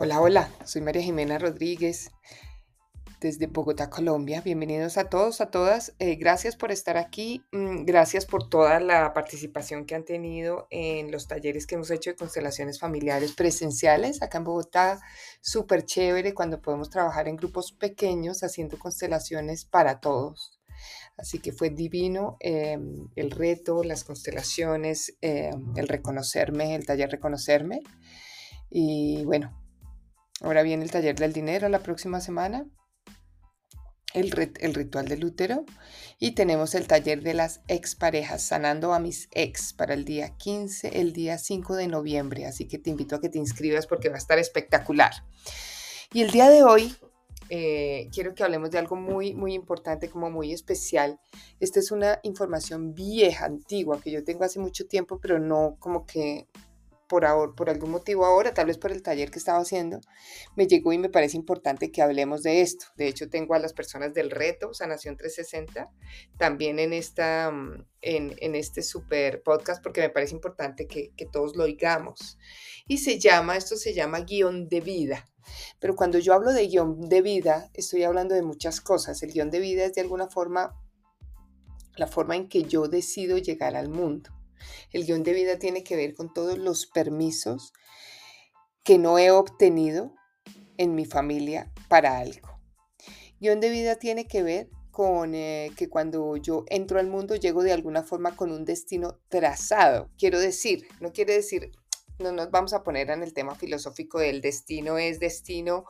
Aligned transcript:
Hola, 0.00 0.20
hola, 0.20 0.48
soy 0.64 0.80
María 0.80 1.02
Jimena 1.02 1.38
Rodríguez 1.38 2.12
desde 3.20 3.48
Bogotá, 3.48 3.90
Colombia. 3.90 4.40
Bienvenidos 4.42 4.96
a 4.96 5.08
todos, 5.08 5.40
a 5.40 5.50
todas. 5.50 5.92
Eh, 5.98 6.14
gracias 6.14 6.54
por 6.54 6.70
estar 6.70 6.96
aquí. 6.96 7.42
Mm, 7.50 7.84
gracias 7.84 8.24
por 8.24 8.48
toda 8.48 8.78
la 8.78 9.12
participación 9.12 9.86
que 9.86 9.96
han 9.96 10.04
tenido 10.04 10.68
en 10.70 11.10
los 11.10 11.26
talleres 11.26 11.66
que 11.66 11.74
hemos 11.74 11.90
hecho 11.90 12.10
de 12.10 12.16
constelaciones 12.16 12.78
familiares 12.78 13.32
presenciales 13.32 14.22
acá 14.22 14.38
en 14.38 14.44
Bogotá. 14.44 15.00
Súper 15.40 15.84
chévere 15.84 16.32
cuando 16.32 16.62
podemos 16.62 16.90
trabajar 16.90 17.26
en 17.26 17.34
grupos 17.34 17.72
pequeños 17.72 18.44
haciendo 18.44 18.78
constelaciones 18.78 19.64
para 19.64 19.98
todos. 19.98 20.60
Así 21.16 21.40
que 21.40 21.50
fue 21.50 21.70
divino 21.70 22.36
em, 22.38 23.08
el 23.16 23.32
reto, 23.32 23.82
las 23.82 24.04
constelaciones, 24.04 25.16
em, 25.22 25.76
el 25.76 25.88
reconocerme, 25.88 26.76
el 26.76 26.86
taller 26.86 27.10
reconocerme. 27.10 27.80
Y 28.70 29.24
bueno, 29.24 29.52
Ahora 30.40 30.62
viene 30.62 30.84
el 30.84 30.90
taller 30.90 31.16
del 31.16 31.32
dinero 31.32 31.68
la 31.68 31.80
próxima 31.80 32.20
semana, 32.20 32.66
el, 34.14 34.30
ritual 34.30 35.06
del 35.06 35.24
útero 35.24 35.64
y 36.18 36.32
tenemos 36.32 36.74
el 36.74 36.86
taller 36.86 37.22
de 37.22 37.34
las 37.34 37.60
exparejas, 37.68 38.42
sanando 38.42 38.94
a 38.94 39.00
mis 39.00 39.28
ex 39.32 39.72
para 39.72 39.94
el 39.94 40.04
día 40.04 40.36
15, 40.36 41.00
el 41.00 41.12
día 41.12 41.38
5 41.38 41.76
de 41.76 41.88
noviembre. 41.88 42.46
Así 42.46 42.66
que 42.66 42.78
te 42.78 42.90
invito 42.90 43.16
a 43.16 43.20
que 43.20 43.28
te 43.28 43.38
inscribas 43.38 43.86
porque 43.86 44.08
va 44.08 44.16
a 44.16 44.18
estar 44.18 44.38
espectacular. 44.38 45.12
Y 46.12 46.22
el 46.22 46.30
día 46.30 46.48
de 46.48 46.62
hoy 46.62 46.96
eh, 47.50 48.08
quiero 48.12 48.34
que 48.34 48.42
hablemos 48.42 48.70
de 48.70 48.78
algo 48.78 48.96
muy, 48.96 49.34
muy 49.34 49.54
importante, 49.54 50.08
como 50.10 50.30
muy 50.30 50.52
especial. 50.52 51.20
Esta 51.60 51.80
es 51.80 51.90
una 51.90 52.20
información 52.22 52.94
vieja, 52.94 53.46
antigua, 53.46 54.00
que 54.00 54.10
yo 54.10 54.24
tengo 54.24 54.44
hace 54.44 54.58
mucho 54.58 54.86
tiempo, 54.86 55.18
pero 55.20 55.38
no 55.38 55.76
como 55.78 56.06
que 56.06 56.46
por, 57.08 57.24
ahora, 57.24 57.52
por 57.56 57.70
algún 57.70 57.90
motivo 57.90 58.24
ahora, 58.24 58.54
tal 58.54 58.66
vez 58.66 58.78
por 58.78 58.92
el 58.92 59.02
taller 59.02 59.30
que 59.30 59.38
estaba 59.38 59.58
haciendo, 59.58 60.00
me 60.56 60.66
llegó 60.66 60.92
y 60.92 60.98
me 60.98 61.08
parece 61.08 61.36
importante 61.36 61.90
que 61.90 62.02
hablemos 62.02 62.42
de 62.42 62.60
esto. 62.60 62.86
De 62.96 63.08
hecho, 63.08 63.28
tengo 63.28 63.54
a 63.54 63.58
las 63.58 63.72
personas 63.72 64.14
del 64.14 64.30
reto 64.30 64.72
Sanación 64.74 65.16
360 65.16 65.90
también 66.38 66.78
en, 66.78 66.92
esta, 66.92 67.50
mm, 67.50 67.86
en, 68.02 68.54
este 68.54 68.82
super 68.82 69.42
podcast 69.42 69.82
porque 69.82 70.00
me 70.00 70.10
parece 70.10 70.34
importante 70.34 70.86
que, 70.86 71.12
que 71.16 71.26
todos 71.26 71.56
lo 71.56 71.64
oigamos. 71.64 72.38
Y 72.86 72.98
se 72.98 73.18
llama, 73.18 73.56
esto 73.56 73.76
se 73.76 73.94
llama 73.94 74.20
guion 74.20 74.68
de 74.68 74.80
vida. 74.80 75.24
Pero 75.80 75.96
cuando 75.96 76.18
yo 76.18 76.34
hablo 76.34 76.52
de 76.52 76.66
guion 76.66 77.08
de 77.08 77.22
vida, 77.22 77.70
estoy 77.74 78.04
hablando 78.04 78.34
de 78.34 78.42
muchas 78.42 78.80
cosas. 78.80 79.22
El 79.22 79.32
guion 79.32 79.50
de 79.50 79.60
vida 79.60 79.84
es 79.84 79.94
de 79.94 80.02
alguna 80.02 80.28
forma 80.28 80.76
la 81.96 82.06
forma 82.06 82.36
en 82.36 82.48
que 82.48 82.62
yo 82.62 82.88
decido 82.88 83.38
llegar 83.38 83.76
al 83.76 83.88
mundo. 83.88 84.30
El 84.92 85.06
guion 85.06 85.22
de 85.22 85.32
vida 85.32 85.58
tiene 85.58 85.82
que 85.82 85.96
ver 85.96 86.14
con 86.14 86.32
todos 86.32 86.58
los 86.58 86.86
permisos 86.86 87.72
que 88.84 88.98
no 88.98 89.18
he 89.18 89.30
obtenido 89.30 90.14
en 90.76 90.94
mi 90.94 91.04
familia 91.04 91.72
para 91.88 92.18
algo. 92.18 92.58
Guión 93.40 93.60
de 93.60 93.70
vida 93.70 93.96
tiene 93.96 94.26
que 94.26 94.42
ver 94.42 94.70
con 94.90 95.34
eh, 95.34 95.70
que 95.76 95.88
cuando 95.88 96.36
yo 96.36 96.64
entro 96.68 96.98
al 96.98 97.06
mundo 97.06 97.36
llego 97.36 97.62
de 97.62 97.72
alguna 97.72 98.02
forma 98.02 98.34
con 98.34 98.50
un 98.50 98.64
destino 98.64 99.20
trazado. 99.28 100.10
Quiero 100.18 100.40
decir, 100.40 100.88
no 101.00 101.12
quiere 101.12 101.34
decir, 101.34 101.70
no 102.18 102.32
nos 102.32 102.50
vamos 102.50 102.72
a 102.72 102.82
poner 102.82 103.10
en 103.10 103.22
el 103.22 103.32
tema 103.32 103.54
filosófico 103.54 104.18
del 104.18 104.40
destino 104.40 104.98
es 104.98 105.20
destino 105.20 105.84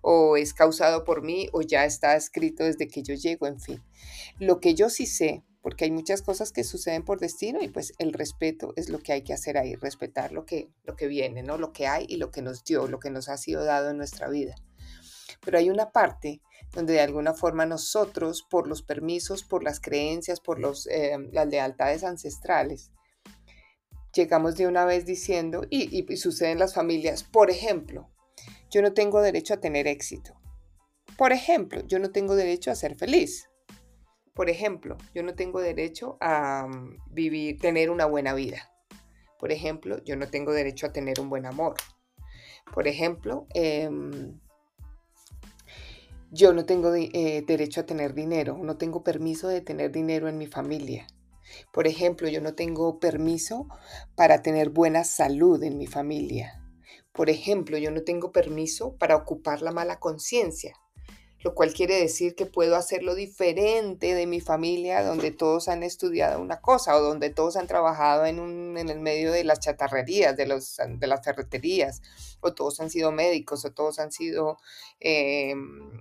o 0.00 0.38
es 0.38 0.54
causado 0.54 1.04
por 1.04 1.22
mí 1.22 1.48
o 1.52 1.60
ya 1.60 1.84
está 1.84 2.16
escrito 2.16 2.64
desde 2.64 2.88
que 2.88 3.02
yo 3.02 3.14
llego, 3.14 3.46
en 3.46 3.60
fin. 3.60 3.82
Lo 4.38 4.60
que 4.60 4.74
yo 4.74 4.88
sí 4.88 5.04
sé 5.06 5.42
porque 5.64 5.86
hay 5.86 5.90
muchas 5.90 6.20
cosas 6.20 6.52
que 6.52 6.62
suceden 6.62 7.06
por 7.06 7.18
destino 7.18 7.62
y 7.62 7.68
pues 7.68 7.94
el 7.98 8.12
respeto 8.12 8.74
es 8.76 8.90
lo 8.90 8.98
que 8.98 9.14
hay 9.14 9.22
que 9.22 9.32
hacer 9.32 9.56
ahí, 9.56 9.76
respetar 9.76 10.30
lo 10.30 10.44
que, 10.44 10.68
lo 10.82 10.94
que 10.94 11.06
viene, 11.06 11.42
¿no? 11.42 11.56
Lo 11.56 11.72
que 11.72 11.86
hay 11.86 12.04
y 12.06 12.18
lo 12.18 12.30
que 12.30 12.42
nos 12.42 12.64
dio, 12.64 12.86
lo 12.86 13.00
que 13.00 13.08
nos 13.08 13.30
ha 13.30 13.38
sido 13.38 13.64
dado 13.64 13.88
en 13.88 13.96
nuestra 13.96 14.28
vida. 14.28 14.56
Pero 15.40 15.56
hay 15.56 15.70
una 15.70 15.90
parte 15.90 16.42
donde 16.74 16.92
de 16.92 17.00
alguna 17.00 17.32
forma 17.32 17.64
nosotros, 17.64 18.46
por 18.50 18.66
los 18.68 18.82
permisos, 18.82 19.42
por 19.42 19.64
las 19.64 19.80
creencias, 19.80 20.38
por 20.38 20.60
los, 20.60 20.86
eh, 20.88 21.16
las 21.32 21.48
lealtades 21.48 22.04
ancestrales, 22.04 22.90
llegamos 24.12 24.56
de 24.56 24.66
una 24.66 24.84
vez 24.84 25.06
diciendo, 25.06 25.62
y, 25.70 25.88
y 25.98 26.54
las 26.56 26.74
familias, 26.74 27.22
por 27.24 27.50
ejemplo, 27.50 28.10
yo 28.70 28.82
no 28.82 28.92
tengo 28.92 29.22
derecho 29.22 29.54
a 29.54 29.60
tener 29.60 29.86
éxito. 29.86 30.38
Por 31.16 31.32
ejemplo, 31.32 31.80
yo 31.86 31.98
no 32.00 32.10
tengo 32.12 32.36
derecho 32.36 32.70
a 32.70 32.74
ser 32.74 32.96
feliz. 32.96 33.48
Por 34.34 34.50
ejemplo, 34.50 34.96
yo 35.14 35.22
no 35.22 35.34
tengo 35.34 35.60
derecho 35.60 36.16
a 36.20 36.66
mm, 36.66 37.14
vivir, 37.14 37.60
tener 37.60 37.88
una 37.88 38.04
buena 38.06 38.34
vida. 38.34 38.68
Por 39.38 39.52
ejemplo, 39.52 40.02
yo 40.04 40.16
no 40.16 40.28
tengo 40.28 40.52
derecho 40.52 40.86
a 40.86 40.92
tener 40.92 41.20
un 41.20 41.30
buen 41.30 41.46
amor. 41.46 41.74
Por 42.72 42.88
ejemplo, 42.88 43.46
em, 43.54 44.40
yo 46.32 46.52
no 46.52 46.64
tengo 46.64 46.92
eh, 46.96 47.44
derecho 47.46 47.82
a 47.82 47.86
tener 47.86 48.12
dinero, 48.12 48.58
no 48.60 48.76
tengo 48.76 49.04
permiso 49.04 49.46
de 49.46 49.60
tener 49.60 49.92
dinero 49.92 50.28
en 50.28 50.36
mi 50.36 50.48
familia. 50.48 51.06
Por 51.72 51.86
ejemplo, 51.86 52.28
yo 52.28 52.40
no 52.40 52.54
tengo 52.54 52.98
permiso 52.98 53.68
para 54.16 54.42
tener 54.42 54.70
buena 54.70 55.04
salud 55.04 55.62
en 55.62 55.78
mi 55.78 55.86
familia. 55.86 56.60
Por 57.12 57.30
ejemplo, 57.30 57.78
yo 57.78 57.92
no 57.92 58.02
tengo 58.02 58.32
permiso 58.32 58.96
para 58.96 59.14
ocupar 59.14 59.62
la 59.62 59.70
mala 59.70 60.00
conciencia 60.00 60.74
lo 61.44 61.54
cual 61.54 61.74
quiere 61.74 62.00
decir 62.00 62.34
que 62.34 62.46
puedo 62.46 62.74
hacerlo 62.74 63.14
diferente 63.14 64.14
de 64.14 64.26
mi 64.26 64.40
familia 64.40 65.04
donde 65.04 65.30
todos 65.30 65.68
han 65.68 65.82
estudiado 65.82 66.40
una 66.40 66.62
cosa 66.62 66.96
o 66.96 67.02
donde 67.02 67.28
todos 67.28 67.56
han 67.56 67.66
trabajado 67.66 68.24
en, 68.24 68.40
un, 68.40 68.78
en 68.78 68.88
el 68.88 68.98
medio 68.98 69.30
de 69.30 69.44
las 69.44 69.60
chatarrerías, 69.60 70.34
de, 70.38 70.46
los, 70.46 70.78
de 70.88 71.06
las 71.06 71.22
ferreterías, 71.22 72.00
o 72.40 72.54
todos 72.54 72.80
han 72.80 72.88
sido 72.88 73.12
médicos, 73.12 73.62
o 73.66 73.72
todos 73.72 73.98
han 73.98 74.10
sido 74.10 74.56
em, 75.00 76.00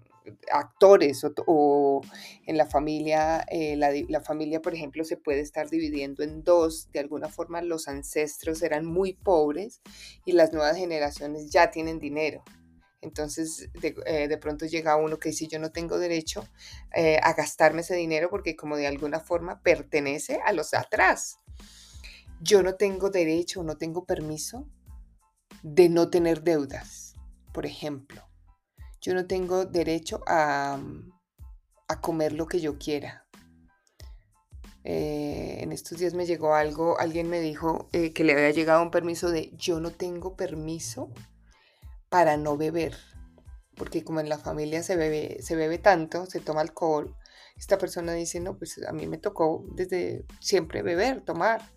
actores, 0.50 1.26
o, 1.46 2.02
en 2.46 2.58
la 2.58 2.66
familia, 2.66 3.46
eh, 3.50 3.76
la, 3.76 3.92
la 4.08 4.22
familia, 4.22 4.62
por 4.62 4.74
ejemplo, 4.74 5.04
se 5.04 5.18
puede 5.18 5.42
estar 5.42 5.70
dividiendo 5.70 6.24
en 6.24 6.46
dos. 6.46 6.90
De 6.94 7.00
alguna 7.00 7.28
forma 7.28 7.62
los 7.62 7.90
ancestros 7.90 8.62
eran 8.62 8.86
muy 8.86 9.12
pobres 9.12 9.82
y 10.24 10.32
las 10.32 10.54
nuevas 10.54 10.78
generaciones 10.78 11.50
ya 11.50 11.70
tienen 11.70 12.00
dinero. 12.00 12.46
Entonces, 13.04 13.70
eh, 13.82 14.28
de, 14.30 14.38
pronto 14.38 14.66
llega 14.66 14.96
uno 14.96 15.20
que 15.20 15.30
dice, 15.30 15.48
yo 15.48 15.60
no 15.60 15.72
tengo 15.72 16.00
derecho 16.00 16.48
eh, 16.96 17.20
a 17.22 17.34
gastarme 17.34 17.82
ese 17.82 17.96
dinero 17.96 18.30
porque 18.30 18.56
como 18.56 18.78
de 18.78 18.88
alguna 18.88 19.20
forma 19.20 19.62
pertenece 19.62 20.40
a 20.46 20.54
los 20.54 20.72
de 20.72 20.78
atrás. 20.78 21.38
Yo 22.40 22.64
no 22.64 22.76
tengo 22.76 23.10
derecho, 23.10 23.62
no 23.64 23.78
tengo 23.78 24.06
permiso 24.06 24.68
de 25.64 25.90
no 25.90 26.10
tener 26.10 26.44
deudas, 26.44 27.16
por 27.52 27.66
ejemplo. 27.66 28.22
Yo 29.02 29.14
no 29.14 29.28
tengo 29.28 29.66
derecho 29.66 30.22
a, 30.26 30.80
comer 32.02 32.34
lo 32.34 32.48
que 32.48 32.60
yo 32.60 32.80
quiera. 32.80 33.28
Eh, 34.84 35.60
en 35.60 35.72
estos 35.72 36.00
días 36.00 36.14
me 36.14 36.26
llegó 36.26 36.56
algo, 36.56 37.00
alguien 37.00 37.30
me 37.30 37.40
dijo 37.40 37.88
que 37.92 38.24
le 38.24 38.34
había 38.34 38.50
llegado 38.50 38.82
un 38.82 38.92
permiso 38.92 39.30
de 39.30 39.52
yo 39.56 39.80
no 39.80 39.92
tengo 39.92 40.36
permiso 40.36 41.12
para 42.14 42.38
no 42.38 42.58
beber, 42.58 42.96
porque 43.76 44.04
como 44.04 44.20
en 44.20 44.30
la 44.30 44.38
familia 44.38 44.84
se 44.84 44.96
bebe, 44.96 45.42
se 45.42 45.56
bebe 45.56 45.80
tanto, 45.80 46.28
se 46.28 46.42
toma 46.42 46.62
alcohol, 46.62 47.18
esta 47.58 47.80
persona 47.80 48.14
dice, 48.14 48.40
no, 48.40 48.56
pues 48.56 48.80
a 48.88 48.92
mí 48.92 49.08
me 49.08 49.18
tocó 49.18 49.66
desde 49.74 50.24
siempre 50.40 50.84
beber, 50.84 51.22
tomar. 51.22 51.74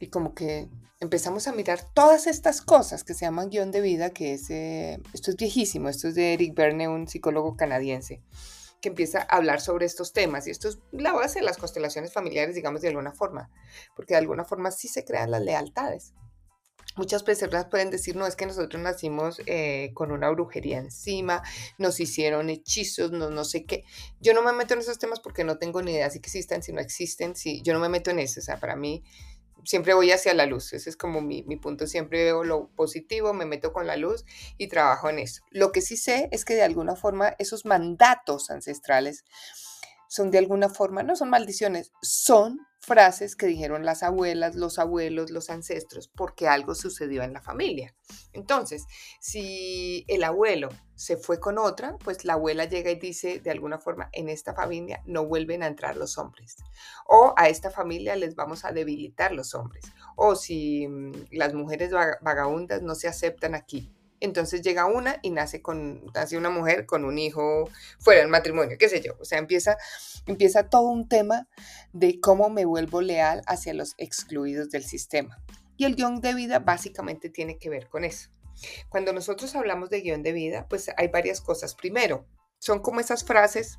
Y 0.00 0.08
como 0.08 0.34
que 0.34 0.68
empezamos 0.98 1.46
a 1.46 1.52
mirar 1.52 1.78
todas 1.94 2.26
estas 2.26 2.60
cosas 2.60 3.04
que 3.04 3.14
se 3.14 3.26
llaman 3.26 3.48
guion 3.48 3.70
de 3.70 3.80
vida, 3.80 4.10
que 4.10 4.32
es, 4.32 4.50
eh, 4.50 5.00
esto 5.14 5.30
es 5.30 5.36
viejísimo, 5.36 5.88
esto 5.88 6.08
es 6.08 6.16
de 6.16 6.32
Eric 6.32 6.56
Berne, 6.56 6.88
un 6.88 7.06
psicólogo 7.06 7.56
canadiense, 7.56 8.24
que 8.80 8.88
empieza 8.88 9.20
a 9.20 9.36
hablar 9.36 9.60
sobre 9.60 9.86
estos 9.86 10.12
temas. 10.12 10.48
Y 10.48 10.50
esto 10.50 10.68
es 10.68 10.80
la 10.90 11.12
base 11.12 11.38
de 11.38 11.44
las 11.44 11.58
constelaciones 11.58 12.12
familiares, 12.12 12.56
digamos, 12.56 12.80
de 12.80 12.88
alguna 12.88 13.12
forma, 13.12 13.52
porque 13.94 14.14
de 14.14 14.18
alguna 14.18 14.44
forma 14.44 14.72
sí 14.72 14.88
se 14.88 15.04
crean 15.04 15.30
las 15.30 15.42
lealtades. 15.42 16.12
Muchas 16.96 17.22
personas 17.22 17.66
pueden 17.66 17.90
decir, 17.90 18.16
no, 18.16 18.26
es 18.26 18.36
que 18.36 18.46
nosotros 18.46 18.82
nacimos 18.82 19.40
eh, 19.46 19.90
con 19.94 20.12
una 20.12 20.30
brujería 20.30 20.78
encima, 20.78 21.42
nos 21.78 22.00
hicieron 22.00 22.50
hechizos, 22.50 23.12
no, 23.12 23.30
no 23.30 23.44
sé 23.44 23.64
qué. 23.64 23.84
Yo 24.20 24.32
no 24.34 24.42
me 24.42 24.52
meto 24.52 24.74
en 24.74 24.80
esos 24.80 24.98
temas 24.98 25.20
porque 25.20 25.44
no 25.44 25.58
tengo 25.58 25.82
ni 25.82 25.92
idea 25.92 26.10
si 26.10 26.18
existen, 26.18 26.62
si 26.62 26.72
no 26.72 26.80
existen, 26.80 27.36
si 27.36 27.62
yo 27.62 27.74
no 27.74 27.80
me 27.80 27.88
meto 27.88 28.10
en 28.10 28.18
eso. 28.18 28.40
O 28.40 28.42
sea, 28.42 28.58
para 28.58 28.76
mí 28.76 29.04
siempre 29.66 29.94
voy 29.94 30.10
hacia 30.10 30.32
la 30.34 30.46
luz. 30.46 30.72
Ese 30.72 30.88
es 30.88 30.96
como 30.96 31.20
mi, 31.20 31.42
mi 31.42 31.56
punto. 31.56 31.86
Siempre 31.86 32.24
veo 32.24 32.44
lo 32.44 32.68
positivo, 32.68 33.34
me 33.34 33.44
meto 33.44 33.72
con 33.72 33.86
la 33.86 33.96
luz 33.96 34.24
y 34.56 34.68
trabajo 34.68 35.10
en 35.10 35.18
eso. 35.18 35.42
Lo 35.50 35.72
que 35.72 35.82
sí 35.82 35.96
sé 35.96 36.28
es 36.32 36.44
que 36.44 36.54
de 36.54 36.62
alguna 36.62 36.96
forma 36.96 37.34
esos 37.38 37.64
mandatos 37.64 38.50
ancestrales 38.50 39.24
son 40.16 40.30
de 40.30 40.38
alguna 40.38 40.70
forma, 40.70 41.02
no 41.02 41.14
son 41.14 41.28
maldiciones, 41.28 41.92
son 42.00 42.66
frases 42.80 43.36
que 43.36 43.46
dijeron 43.46 43.84
las 43.84 44.02
abuelas, 44.02 44.54
los 44.54 44.78
abuelos, 44.78 45.30
los 45.30 45.50
ancestros, 45.50 46.08
porque 46.08 46.48
algo 46.48 46.74
sucedió 46.74 47.22
en 47.22 47.34
la 47.34 47.42
familia. 47.42 47.94
Entonces, 48.32 48.86
si 49.20 50.04
el 50.08 50.24
abuelo 50.24 50.70
se 50.94 51.18
fue 51.18 51.38
con 51.38 51.58
otra, 51.58 51.98
pues 52.02 52.24
la 52.24 52.34
abuela 52.34 52.64
llega 52.64 52.90
y 52.90 52.98
dice 52.98 53.40
de 53.40 53.50
alguna 53.50 53.78
forma, 53.78 54.08
en 54.12 54.28
esta 54.30 54.54
familia 54.54 55.02
no 55.04 55.26
vuelven 55.26 55.62
a 55.62 55.66
entrar 55.66 55.96
los 55.96 56.16
hombres. 56.16 56.56
O 57.06 57.34
a 57.36 57.48
esta 57.48 57.70
familia 57.70 58.16
les 58.16 58.36
vamos 58.36 58.64
a 58.64 58.72
debilitar 58.72 59.32
los 59.32 59.54
hombres. 59.54 59.84
O 60.14 60.34
si 60.34 60.86
mm, 60.88 61.12
las 61.32 61.52
mujeres 61.52 61.90
vagabundas 62.22 62.80
no 62.82 62.94
se 62.94 63.08
aceptan 63.08 63.54
aquí. 63.54 63.92
Entonces 64.20 64.62
llega 64.62 64.86
una 64.86 65.18
y 65.22 65.30
nace 65.30 65.62
con 65.62 66.04
nace 66.14 66.36
una 66.36 66.50
mujer 66.50 66.86
con 66.86 67.04
un 67.04 67.18
hijo 67.18 67.68
fuera 67.98 68.20
del 68.20 68.28
matrimonio, 68.28 68.76
qué 68.78 68.88
sé 68.88 69.00
yo. 69.00 69.14
O 69.20 69.24
sea, 69.24 69.38
empieza, 69.38 69.76
empieza 70.26 70.68
todo 70.68 70.88
un 70.88 71.08
tema 71.08 71.48
de 71.92 72.20
cómo 72.20 72.50
me 72.50 72.64
vuelvo 72.64 73.00
leal 73.00 73.42
hacia 73.46 73.74
los 73.74 73.94
excluidos 73.98 74.70
del 74.70 74.84
sistema. 74.84 75.38
Y 75.76 75.84
el 75.84 75.94
guion 75.94 76.20
de 76.20 76.34
vida 76.34 76.58
básicamente 76.58 77.28
tiene 77.28 77.58
que 77.58 77.68
ver 77.68 77.88
con 77.88 78.04
eso. 78.04 78.30
Cuando 78.88 79.12
nosotros 79.12 79.54
hablamos 79.54 79.90
de 79.90 80.00
guion 80.00 80.22
de 80.22 80.32
vida, 80.32 80.66
pues 80.68 80.90
hay 80.96 81.08
varias 81.08 81.40
cosas. 81.40 81.74
Primero, 81.74 82.26
son 82.58 82.80
como 82.80 83.00
esas 83.00 83.24
frases 83.24 83.78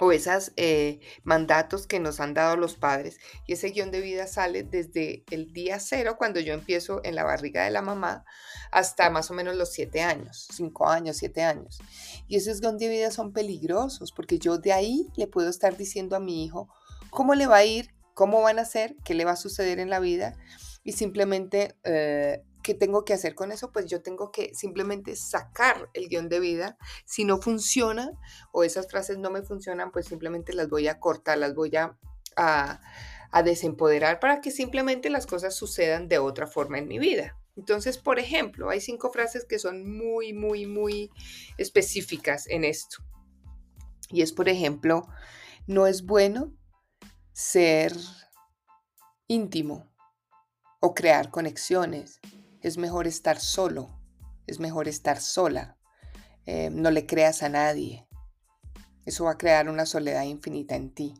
o 0.00 0.12
esos 0.12 0.52
eh, 0.56 1.00
mandatos 1.24 1.86
que 1.86 2.00
nos 2.00 2.20
han 2.20 2.32
dado 2.32 2.56
los 2.56 2.74
padres. 2.74 3.18
Y 3.46 3.52
ese 3.52 3.68
guion 3.68 3.90
de 3.90 4.00
vida 4.00 4.26
sale 4.26 4.62
desde 4.62 5.24
el 5.30 5.52
día 5.52 5.78
cero, 5.78 6.16
cuando 6.18 6.40
yo 6.40 6.54
empiezo 6.54 7.02
en 7.04 7.14
la 7.14 7.22
barriga 7.22 7.64
de 7.64 7.70
la 7.70 7.82
mamá, 7.82 8.24
hasta 8.72 9.10
más 9.10 9.30
o 9.30 9.34
menos 9.34 9.56
los 9.56 9.72
siete 9.72 10.00
años, 10.00 10.48
cinco 10.52 10.88
años, 10.88 11.18
siete 11.18 11.42
años. 11.42 11.78
Y 12.28 12.36
esos 12.36 12.60
guion 12.60 12.78
de 12.78 12.88
vida 12.88 13.10
son 13.10 13.32
peligrosos, 13.34 14.10
porque 14.12 14.38
yo 14.38 14.56
de 14.56 14.72
ahí 14.72 15.06
le 15.16 15.26
puedo 15.26 15.50
estar 15.50 15.76
diciendo 15.76 16.16
a 16.16 16.20
mi 16.20 16.44
hijo 16.44 16.68
cómo 17.10 17.34
le 17.34 17.46
va 17.46 17.56
a 17.56 17.64
ir, 17.64 17.94
cómo 18.14 18.40
van 18.40 18.58
a 18.58 18.64
ser, 18.64 18.96
qué 19.04 19.12
le 19.12 19.26
va 19.26 19.32
a 19.32 19.36
suceder 19.36 19.80
en 19.80 19.90
la 19.90 20.00
vida. 20.00 20.34
Y 20.82 20.92
simplemente 20.92 21.76
eh, 21.84 22.42
¿qué 22.62 22.74
tengo 22.74 23.04
que 23.04 23.14
hacer 23.14 23.34
con 23.34 23.52
eso? 23.52 23.72
Pues 23.72 23.86
yo 23.86 24.02
tengo 24.02 24.30
que 24.30 24.54
simplemente 24.54 25.16
sacar 25.16 25.90
el 25.94 26.08
guion 26.08 26.28
de 26.28 26.40
vida. 26.40 26.78
Si 27.04 27.24
no 27.24 27.40
funciona 27.40 28.10
o 28.52 28.64
esas 28.64 28.88
frases 28.88 29.18
no 29.18 29.30
me 29.30 29.42
funcionan, 29.42 29.90
pues 29.92 30.06
simplemente 30.06 30.52
las 30.52 30.68
voy 30.68 30.88
a 30.88 30.98
cortar, 30.98 31.38
las 31.38 31.54
voy 31.54 31.74
a, 31.76 31.98
a, 32.36 32.80
desempoderar 33.44 34.20
para 34.20 34.40
que 34.40 34.50
simplemente 34.50 35.08
las 35.10 35.26
cosas 35.26 35.54
sucedan 35.54 36.08
de 36.08 36.18
otra 36.18 36.46
forma 36.46 36.78
en 36.78 36.88
mi 36.88 36.98
vida. 36.98 37.36
Entonces, 37.56 37.98
por 37.98 38.18
ejemplo, 38.18 38.70
hay 38.70 38.80
cinco 38.80 39.10
frases 39.10 39.44
que 39.44 39.58
son 39.58 39.96
muy, 39.96 40.32
muy, 40.32 40.66
muy 40.66 41.10
específicas 41.58 42.46
en 42.48 42.64
esto. 42.64 42.98
Y 44.08 44.22
es, 44.22 44.32
por 44.32 44.48
ejemplo, 44.48 45.06
no 45.66 45.86
es 45.86 46.04
bueno 46.04 46.52
ser 47.32 47.94
íntimo 49.28 49.88
o 50.80 50.94
crear 50.94 51.30
conexiones 51.30 52.18
es 52.62 52.78
mejor 52.78 53.06
estar 53.06 53.40
solo, 53.40 53.98
es 54.46 54.60
mejor 54.60 54.88
estar 54.88 55.20
sola. 55.20 55.76
Eh, 56.46 56.70
no 56.70 56.90
le 56.90 57.06
creas 57.06 57.42
a 57.42 57.48
nadie. 57.48 58.06
Eso 59.06 59.24
va 59.24 59.32
a 59.32 59.38
crear 59.38 59.68
una 59.68 59.86
soledad 59.86 60.24
infinita 60.24 60.76
en 60.76 60.92
ti. 60.92 61.14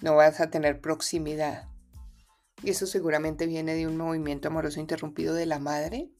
No 0.00 0.16
vas 0.16 0.40
a 0.40 0.50
tener 0.50 0.80
proximidad. 0.80 1.68
Y 2.62 2.70
eso 2.70 2.86
seguramente 2.86 3.46
viene 3.46 3.74
de 3.74 3.86
un 3.86 3.96
movimiento 3.96 4.48
amoroso 4.48 4.80
interrumpido 4.80 5.34
de 5.34 5.46
la 5.46 5.58
madre, 5.58 6.10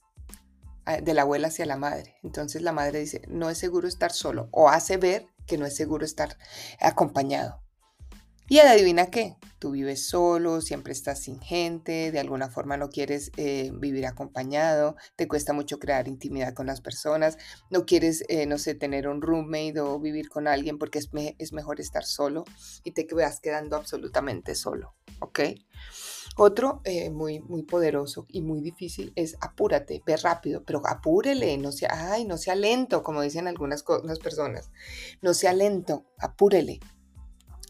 ah, 0.86 1.00
de 1.00 1.14
la 1.14 1.22
abuela 1.22 1.48
hacia 1.48 1.66
la 1.66 1.76
madre. 1.76 2.16
Entonces 2.22 2.62
la 2.62 2.72
madre 2.72 3.00
dice, 3.00 3.22
no 3.28 3.50
es 3.50 3.58
seguro 3.58 3.86
estar 3.86 4.12
solo 4.12 4.48
o 4.52 4.68
hace 4.68 4.96
ver 4.96 5.26
que 5.46 5.58
no 5.58 5.66
es 5.66 5.76
seguro 5.76 6.04
estar 6.04 6.36
acompañado. 6.80 7.62
Y 8.50 8.58
adivina 8.58 9.12
qué, 9.12 9.36
tú 9.60 9.70
vives 9.70 10.08
solo, 10.08 10.60
siempre 10.60 10.92
estás 10.92 11.20
sin 11.20 11.38
gente, 11.40 12.10
de 12.10 12.18
alguna 12.18 12.50
forma 12.50 12.76
no 12.76 12.90
quieres 12.90 13.30
eh, 13.36 13.70
vivir 13.72 14.06
acompañado, 14.06 14.96
te 15.14 15.28
cuesta 15.28 15.52
mucho 15.52 15.78
crear 15.78 16.08
intimidad 16.08 16.52
con 16.52 16.66
las 16.66 16.80
personas, 16.80 17.38
no 17.70 17.86
quieres, 17.86 18.24
eh, 18.28 18.46
no 18.46 18.58
sé, 18.58 18.74
tener 18.74 19.06
un 19.06 19.22
roommate 19.22 19.78
o 19.78 20.00
vivir 20.00 20.28
con 20.28 20.48
alguien 20.48 20.78
porque 20.78 20.98
es, 20.98 21.10
es 21.38 21.52
mejor 21.52 21.78
estar 21.78 22.04
solo 22.04 22.42
y 22.82 22.90
te 22.90 23.06
vas 23.14 23.38
quedando 23.38 23.76
absolutamente 23.76 24.56
solo, 24.56 24.96
¿ok? 25.20 25.40
Otro 26.36 26.80
eh, 26.82 27.08
muy, 27.10 27.38
muy 27.38 27.62
poderoso 27.62 28.26
y 28.30 28.40
muy 28.40 28.60
difícil 28.60 29.12
es 29.14 29.36
apúrate, 29.40 30.02
ve 30.04 30.16
rápido, 30.16 30.64
pero 30.64 30.82
apúrele, 30.88 31.56
no 31.56 31.70
sea, 31.70 32.14
ay, 32.14 32.24
no 32.24 32.36
sea 32.36 32.56
lento, 32.56 33.04
como 33.04 33.22
dicen 33.22 33.46
algunas 33.46 33.84
personas, 33.84 34.72
no 35.22 35.34
sea 35.34 35.52
lento, 35.52 36.04
apúrele, 36.18 36.80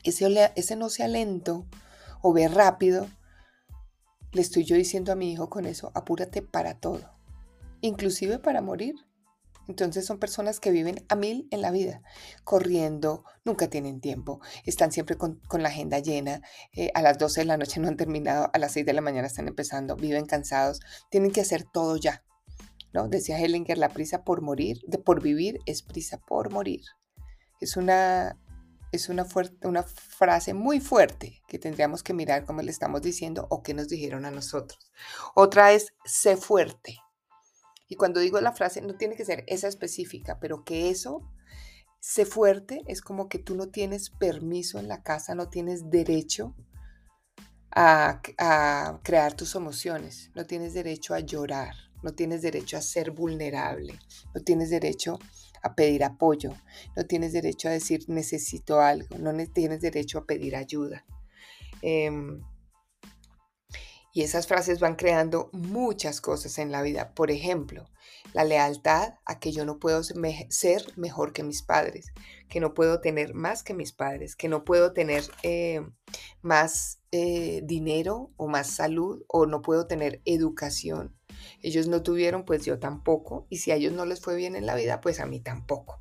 ese, 0.04 0.76
no 0.76 0.88
sea 0.88 1.08
lento 1.08 1.66
o 2.22 2.32
ve 2.32 2.48
rápido, 2.48 3.08
le 4.32 4.42
estoy 4.42 4.64
yo 4.64 4.76
diciendo 4.76 5.12
a 5.12 5.16
mi 5.16 5.32
hijo 5.32 5.50
con 5.50 5.66
eso, 5.66 5.90
apúrate 5.94 6.42
para 6.42 6.78
todo, 6.78 7.10
inclusive 7.80 8.38
para 8.38 8.62
morir. 8.62 8.94
Entonces 9.68 10.04
son 10.04 10.18
personas 10.18 10.58
que 10.58 10.72
viven 10.72 11.04
a 11.08 11.14
mil 11.14 11.46
en 11.52 11.62
la 11.62 11.70
vida, 11.70 12.02
corriendo, 12.42 13.24
nunca 13.44 13.68
tienen 13.70 14.00
tiempo, 14.00 14.40
están 14.64 14.90
siempre 14.90 15.16
con, 15.16 15.40
la 15.52 15.68
agenda 15.68 16.00
llena, 16.00 16.42
eh, 16.72 16.90
a 16.94 17.02
las 17.02 17.18
12 17.18 17.42
de 17.42 17.44
la 17.44 17.56
noche 17.56 17.78
no 17.78 17.86
han 17.86 17.96
terminado, 17.96 18.50
a 18.52 18.58
las 18.58 18.72
6 18.72 18.84
de 18.84 18.92
la 18.94 19.00
mañana 19.00 19.28
están 19.28 19.46
empezando, 19.46 19.94
viven 19.94 20.26
cansados, 20.26 20.80
tienen 21.08 21.30
que 21.30 21.42
hacer 21.42 21.64
todo 21.64 21.96
ya. 21.96 22.24
¿no? 22.92 23.08
Decía 23.08 23.38
Hellinger, 23.38 23.78
la 23.78 23.90
prisa 23.90 24.24
por 24.24 24.42
morir, 24.42 24.80
de 24.88 24.98
por 24.98 25.22
vivir 25.22 25.60
es 25.66 25.82
prisa 25.82 26.18
por 26.18 26.50
morir. 26.50 26.80
Es 27.60 27.76
una 27.76 28.36
es 28.92 29.08
una, 29.08 29.26
una 29.62 29.82
frase 29.82 30.54
muy 30.54 30.80
fuerte 30.80 31.42
que 31.46 31.58
tendríamos 31.58 32.02
que 32.02 32.14
mirar 32.14 32.44
cómo 32.44 32.62
le 32.62 32.70
estamos 32.70 33.02
diciendo 33.02 33.46
o 33.50 33.62
qué 33.62 33.74
nos 33.74 33.88
dijeron 33.88 34.24
a 34.24 34.30
nosotros. 34.30 34.92
Otra 35.34 35.72
es, 35.72 35.92
sé 36.04 36.36
fuerte. 36.36 36.98
Y 37.88 37.96
cuando 37.96 38.20
digo 38.20 38.40
la 38.40 38.52
frase, 38.52 38.80
no 38.80 38.94
tiene 38.94 39.16
que 39.16 39.24
ser 39.24 39.44
esa 39.46 39.68
específica, 39.68 40.38
pero 40.40 40.64
que 40.64 40.90
eso, 40.90 41.28
sé 42.00 42.24
fuerte, 42.24 42.82
es 42.86 43.02
como 43.02 43.28
que 43.28 43.38
tú 43.38 43.56
no 43.56 43.68
tienes 43.68 44.10
permiso 44.10 44.78
en 44.78 44.88
la 44.88 45.02
casa, 45.02 45.34
no 45.34 45.48
tienes 45.48 45.90
derecho 45.90 46.54
a, 47.72 48.20
a 48.38 49.00
crear 49.02 49.34
tus 49.34 49.54
emociones, 49.54 50.30
no 50.34 50.46
tienes 50.46 50.74
derecho 50.74 51.14
a 51.14 51.20
llorar, 51.20 51.74
no 52.02 52.12
tienes 52.12 52.42
derecho 52.42 52.76
a 52.76 52.82
ser 52.82 53.10
vulnerable, 53.10 53.98
no 54.34 54.40
tienes 54.42 54.70
derecho 54.70 55.18
a 55.49 55.49
pedir 55.74 56.04
apoyo, 56.04 56.52
no 56.96 57.04
tienes 57.04 57.32
derecho 57.32 57.68
a 57.68 57.72
decir 57.72 58.04
necesito 58.08 58.80
algo, 58.80 59.18
no 59.18 59.32
tienes 59.46 59.80
derecho 59.80 60.18
a 60.18 60.24
pedir 60.24 60.56
ayuda. 60.56 61.04
Em, 61.82 62.42
y 64.12 64.22
esas 64.22 64.46
frases 64.46 64.80
van 64.80 64.96
creando 64.96 65.50
muchas 65.52 66.20
cosas 66.20 66.58
en 66.58 66.72
la 66.72 66.82
vida. 66.82 67.14
Por 67.14 67.30
ejemplo, 67.30 67.88
la 68.32 68.44
lealtad 68.44 69.14
a 69.24 69.38
que 69.38 69.52
yo 69.52 69.64
no 69.64 69.78
puedo 69.78 70.02
ser 70.02 70.84
mejor 70.96 71.32
que 71.32 71.42
mis 71.44 71.62
padres, 71.62 72.12
que 72.48 72.60
no 72.60 72.74
puedo 72.74 73.00
tener 73.00 73.34
más 73.34 73.62
que 73.62 73.74
mis 73.74 73.92
padres, 73.92 74.34
que 74.34 74.48
no 74.48 74.64
puedo 74.64 74.92
tener 74.92 75.24
eh, 75.42 75.80
más 76.42 76.99
eh, 77.12 77.60
dinero 77.64 78.30
o 78.36 78.46
más 78.48 78.70
salud 78.70 79.24
o 79.28 79.46
no 79.46 79.62
puedo 79.62 79.86
tener 79.86 80.20
educación 80.24 81.20
ellos 81.62 81.88
no 81.88 82.02
tuvieron, 82.02 82.44
pues 82.44 82.64
yo 82.64 82.78
tampoco. 82.78 83.46
Y 83.50 83.58
si 83.58 83.70
a 83.70 83.76
ellos 83.76 83.92
no 83.92 84.04
les 84.04 84.20
fue 84.20 84.36
bien 84.36 84.56
en 84.56 84.66
la 84.66 84.74
vida, 84.74 85.00
pues 85.00 85.20
a 85.20 85.26
mí 85.26 85.40
tampoco. 85.40 86.00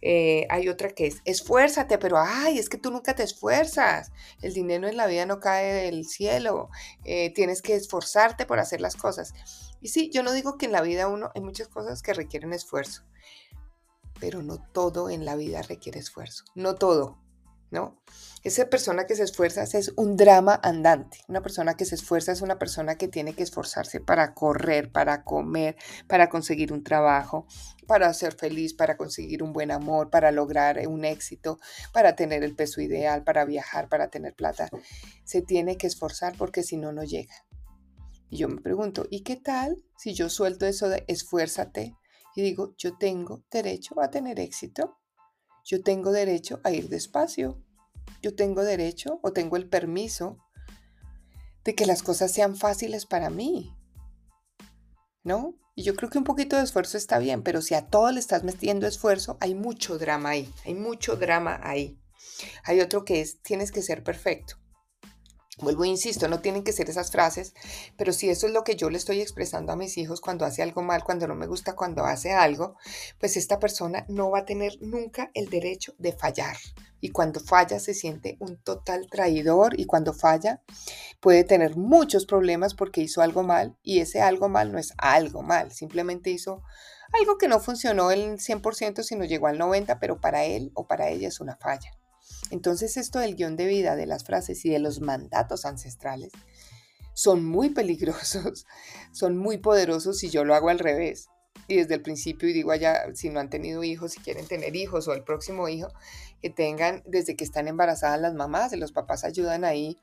Eh, 0.00 0.46
hay 0.50 0.68
otra 0.68 0.90
que 0.90 1.06
es, 1.06 1.20
esfuérzate, 1.24 1.98
pero 1.98 2.18
ay, 2.18 2.58
es 2.58 2.68
que 2.68 2.78
tú 2.78 2.90
nunca 2.90 3.14
te 3.14 3.22
esfuerzas. 3.22 4.12
El 4.42 4.52
dinero 4.52 4.88
en 4.88 4.96
la 4.96 5.06
vida 5.06 5.26
no 5.26 5.40
cae 5.40 5.84
del 5.84 6.06
cielo. 6.06 6.70
Eh, 7.04 7.32
tienes 7.34 7.62
que 7.62 7.74
esforzarte 7.74 8.46
por 8.46 8.58
hacer 8.58 8.80
las 8.80 8.96
cosas. 8.96 9.32
Y 9.80 9.88
sí, 9.88 10.10
yo 10.12 10.22
no 10.22 10.32
digo 10.32 10.58
que 10.58 10.66
en 10.66 10.72
la 10.72 10.82
vida 10.82 11.08
uno 11.08 11.30
hay 11.34 11.40
muchas 11.40 11.68
cosas 11.68 12.02
que 12.02 12.12
requieren 12.12 12.52
esfuerzo, 12.52 13.04
pero 14.18 14.42
no 14.42 14.58
todo 14.72 15.08
en 15.08 15.24
la 15.24 15.36
vida 15.36 15.62
requiere 15.62 15.98
esfuerzo. 15.98 16.44
No 16.54 16.74
todo. 16.74 17.18
¿No? 17.70 18.00
Esa 18.42 18.70
persona 18.70 19.06
que 19.06 19.16
se 19.16 19.24
esfuerza 19.24 19.62
es 19.62 19.92
un 19.96 20.16
drama 20.16 20.58
andante. 20.62 21.18
Una 21.28 21.42
persona 21.42 21.74
que 21.74 21.84
se 21.84 21.94
esfuerza 21.94 22.32
es 22.32 22.40
una 22.40 22.58
persona 22.58 22.96
que 22.96 23.06
tiene 23.06 23.34
que 23.34 23.42
esforzarse 23.42 24.00
para 24.00 24.32
correr, 24.32 24.90
para 24.90 25.24
comer, 25.24 25.76
para 26.06 26.30
conseguir 26.30 26.72
un 26.72 26.82
trabajo, 26.82 27.46
para 27.86 28.12
ser 28.14 28.34
feliz, 28.34 28.72
para 28.72 28.96
conseguir 28.96 29.42
un 29.42 29.52
buen 29.52 29.70
amor, 29.70 30.08
para 30.08 30.30
lograr 30.30 30.80
un 30.88 31.04
éxito, 31.04 31.58
para 31.92 32.16
tener 32.16 32.42
el 32.42 32.54
peso 32.54 32.80
ideal, 32.80 33.24
para 33.24 33.44
viajar, 33.44 33.88
para 33.88 34.08
tener 34.08 34.34
plata. 34.34 34.70
Se 35.24 35.42
tiene 35.42 35.76
que 35.76 35.86
esforzar 35.86 36.34
porque 36.38 36.62
si 36.62 36.78
no, 36.78 36.92
no 36.92 37.04
llega. 37.04 37.34
Y 38.30 38.38
yo 38.38 38.48
me 38.48 38.62
pregunto, 38.62 39.06
¿y 39.10 39.22
qué 39.22 39.36
tal 39.36 39.84
si 39.98 40.14
yo 40.14 40.30
suelto 40.30 40.64
eso 40.64 40.88
de 40.88 41.04
esfuérzate 41.08 41.94
y 42.36 42.42
digo, 42.42 42.74
yo 42.78 42.96
tengo 42.96 43.42
derecho 43.50 44.00
a 44.00 44.08
tener 44.08 44.40
éxito? 44.40 44.99
Yo 45.64 45.82
tengo 45.82 46.12
derecho 46.12 46.60
a 46.64 46.70
ir 46.70 46.88
despacio. 46.88 47.62
Yo 48.22 48.34
tengo 48.34 48.62
derecho 48.62 49.20
o 49.22 49.32
tengo 49.32 49.56
el 49.56 49.68
permiso 49.68 50.38
de 51.64 51.74
que 51.74 51.86
las 51.86 52.02
cosas 52.02 52.32
sean 52.32 52.56
fáciles 52.56 53.06
para 53.06 53.30
mí. 53.30 53.76
¿No? 55.22 55.54
Y 55.74 55.82
yo 55.82 55.94
creo 55.94 56.10
que 56.10 56.18
un 56.18 56.24
poquito 56.24 56.56
de 56.56 56.64
esfuerzo 56.64 56.96
está 56.96 57.18
bien, 57.18 57.42
pero 57.42 57.62
si 57.62 57.74
a 57.74 57.86
todo 57.86 58.10
le 58.10 58.20
estás 58.20 58.44
metiendo 58.44 58.86
esfuerzo, 58.86 59.38
hay 59.40 59.54
mucho 59.54 59.98
drama 59.98 60.30
ahí, 60.30 60.52
hay 60.64 60.74
mucho 60.74 61.16
drama 61.16 61.60
ahí. 61.62 61.98
Hay 62.64 62.80
otro 62.80 63.04
que 63.04 63.20
es, 63.20 63.40
tienes 63.42 63.72
que 63.72 63.82
ser 63.82 64.02
perfecto. 64.02 64.56
Vuelvo 65.62 65.84
e 65.84 65.88
insisto, 65.88 66.26
no 66.28 66.40
tienen 66.40 66.64
que 66.64 66.72
ser 66.72 66.88
esas 66.88 67.10
frases, 67.10 67.54
pero 67.96 68.12
si 68.12 68.30
eso 68.30 68.46
es 68.46 68.52
lo 68.52 68.64
que 68.64 68.76
yo 68.76 68.88
le 68.88 68.96
estoy 68.96 69.20
expresando 69.20 69.72
a 69.72 69.76
mis 69.76 69.98
hijos 69.98 70.20
cuando 70.20 70.46
hace 70.46 70.62
algo 70.62 70.82
mal, 70.82 71.04
cuando 71.04 71.26
no 71.28 71.34
me 71.34 71.46
gusta, 71.46 71.76
cuando 71.76 72.04
hace 72.04 72.32
algo, 72.32 72.76
pues 73.18 73.36
esta 73.36 73.58
persona 73.58 74.06
no 74.08 74.30
va 74.30 74.40
a 74.40 74.44
tener 74.46 74.78
nunca 74.80 75.30
el 75.34 75.50
derecho 75.50 75.94
de 75.98 76.12
fallar. 76.12 76.56
Y 77.00 77.10
cuando 77.10 77.40
falla 77.40 77.78
se 77.78 77.94
siente 77.94 78.36
un 78.40 78.56
total 78.58 79.08
traidor 79.10 79.78
y 79.78 79.84
cuando 79.84 80.12
falla 80.12 80.62
puede 81.20 81.44
tener 81.44 81.76
muchos 81.76 82.26
problemas 82.26 82.74
porque 82.74 83.00
hizo 83.00 83.22
algo 83.22 83.42
mal 83.42 83.76
y 83.82 84.00
ese 84.00 84.20
algo 84.20 84.48
mal 84.48 84.72
no 84.72 84.78
es 84.78 84.92
algo 84.98 85.42
mal, 85.42 85.72
simplemente 85.72 86.30
hizo 86.30 86.62
algo 87.18 87.38
que 87.38 87.48
no 87.48 87.60
funcionó 87.60 88.10
el 88.10 88.38
100% 88.38 89.02
sino 89.02 89.24
llegó 89.24 89.46
al 89.46 89.58
90%, 89.58 89.98
pero 90.00 90.20
para 90.20 90.44
él 90.44 90.70
o 90.74 90.86
para 90.86 91.08
ella 91.08 91.28
es 91.28 91.40
una 91.40 91.56
falla. 91.56 91.90
Entonces 92.50 92.96
esto 92.96 93.18
del 93.18 93.36
guion 93.36 93.56
de 93.56 93.66
vida, 93.66 93.96
de 93.96 94.06
las 94.06 94.24
frases 94.24 94.64
y 94.64 94.70
de 94.70 94.78
los 94.78 95.00
mandatos 95.00 95.64
ancestrales 95.64 96.32
son 97.14 97.44
muy 97.44 97.70
peligrosos, 97.70 98.66
son 99.12 99.36
muy 99.36 99.58
poderosos 99.58 100.18
si 100.18 100.30
yo 100.30 100.44
lo 100.44 100.54
hago 100.54 100.68
al 100.70 100.78
revés. 100.78 101.28
Y 101.68 101.76
desde 101.76 101.94
el 101.94 102.02
principio, 102.02 102.48
y 102.48 102.52
digo 102.52 102.72
allá, 102.72 103.14
si 103.14 103.28
no 103.28 103.38
han 103.38 103.50
tenido 103.50 103.84
hijos, 103.84 104.12
si 104.12 104.20
quieren 104.20 104.46
tener 104.46 104.74
hijos 104.74 105.06
o 105.06 105.12
el 105.12 105.22
próximo 105.22 105.68
hijo, 105.68 105.88
que 106.40 106.50
tengan 106.50 107.02
desde 107.06 107.36
que 107.36 107.44
están 107.44 107.68
embarazadas 107.68 108.20
las 108.20 108.34
mamás 108.34 108.72
los 108.72 108.92
papás 108.92 109.24
ayudan 109.24 109.64
ahí, 109.64 109.98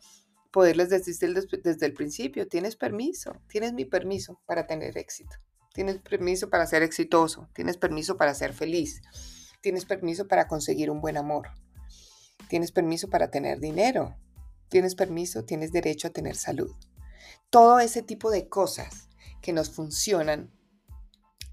poderles 0.51 0.89
decir 0.89 1.15
desde 1.63 1.85
el 1.85 1.93
principio, 1.93 2.47
tienes 2.47 2.75
permiso, 2.75 3.41
tienes 3.47 3.73
mi 3.73 3.85
permiso 3.85 4.39
para 4.45 4.67
tener 4.67 4.97
éxito, 4.97 5.35
tienes 5.73 5.97
permiso 5.97 6.49
para 6.49 6.67
ser 6.67 6.83
exitoso, 6.83 7.49
tienes 7.53 7.77
permiso 7.77 8.15
para 8.17 8.33
ser 8.33 8.53
feliz, 8.53 9.01
tienes 9.61 9.85
permiso 9.85 10.27
para 10.27 10.47
conseguir 10.47 10.89
un 10.89 11.01
buen 11.01 11.17
amor, 11.17 11.49
tienes 12.49 12.71
permiso 12.71 13.09
para 13.09 13.29
tener 13.29 13.59
dinero, 13.59 14.15
tienes 14.69 14.95
permiso, 14.95 15.45
tienes 15.45 15.71
derecho 15.71 16.07
a 16.07 16.11
tener 16.11 16.35
salud. 16.35 16.73
Todo 17.49 17.79
ese 17.79 18.01
tipo 18.01 18.31
de 18.31 18.49
cosas 18.49 19.09
que 19.41 19.53
nos 19.53 19.69
funcionan, 19.69 20.51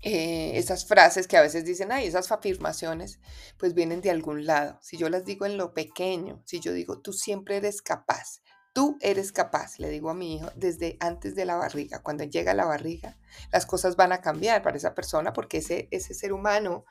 eh, 0.03 0.59
esas 0.59 0.87
frases 0.87 1.27
que 1.27 1.37
a 1.37 1.43
veces 1.43 1.65
dicen, 1.65 1.93
ay, 1.93 2.07
esas 2.07 2.31
afirmaciones, 2.31 3.21
pues 3.59 3.75
vienen 3.75 4.01
de 4.01 4.11
algún 4.11 4.45
lado. 4.45 4.79
Si 4.83 4.97
yo 4.97 5.09
las 5.09 5.25
digo 5.25 5.47
en 5.47 5.57
lo 5.57 5.73
pequeño, 5.73 6.43
si 6.45 6.61
yo 6.61 6.73
digo, 6.73 7.01
tú 7.01 7.13
siempre 7.13 7.57
eres 7.57 7.81
capaz, 7.81 8.41
tú 8.75 8.99
eres 9.01 9.33
capaz, 9.33 9.79
le 9.79 9.89
digo 9.89 10.11
a 10.11 10.15
mi 10.15 10.35
hijo, 10.35 10.51
desde 10.57 10.97
antes 11.01 11.35
de 11.37 11.47
la 11.47 11.57
barriga, 11.57 12.03
cuando 12.03 12.25
llega 12.25 12.53
la 12.55 12.65
barriga, 12.65 13.17
las 13.53 13.65
cosas 13.65 13.97
van 13.97 14.13
a 14.13 14.21
cambiar 14.21 14.63
para 14.63 14.77
esa 14.77 14.95
persona 14.95 15.33
porque 15.33 15.59
ese, 15.59 15.89
ese 15.93 16.13
ser 16.13 16.33
humano 16.33 16.85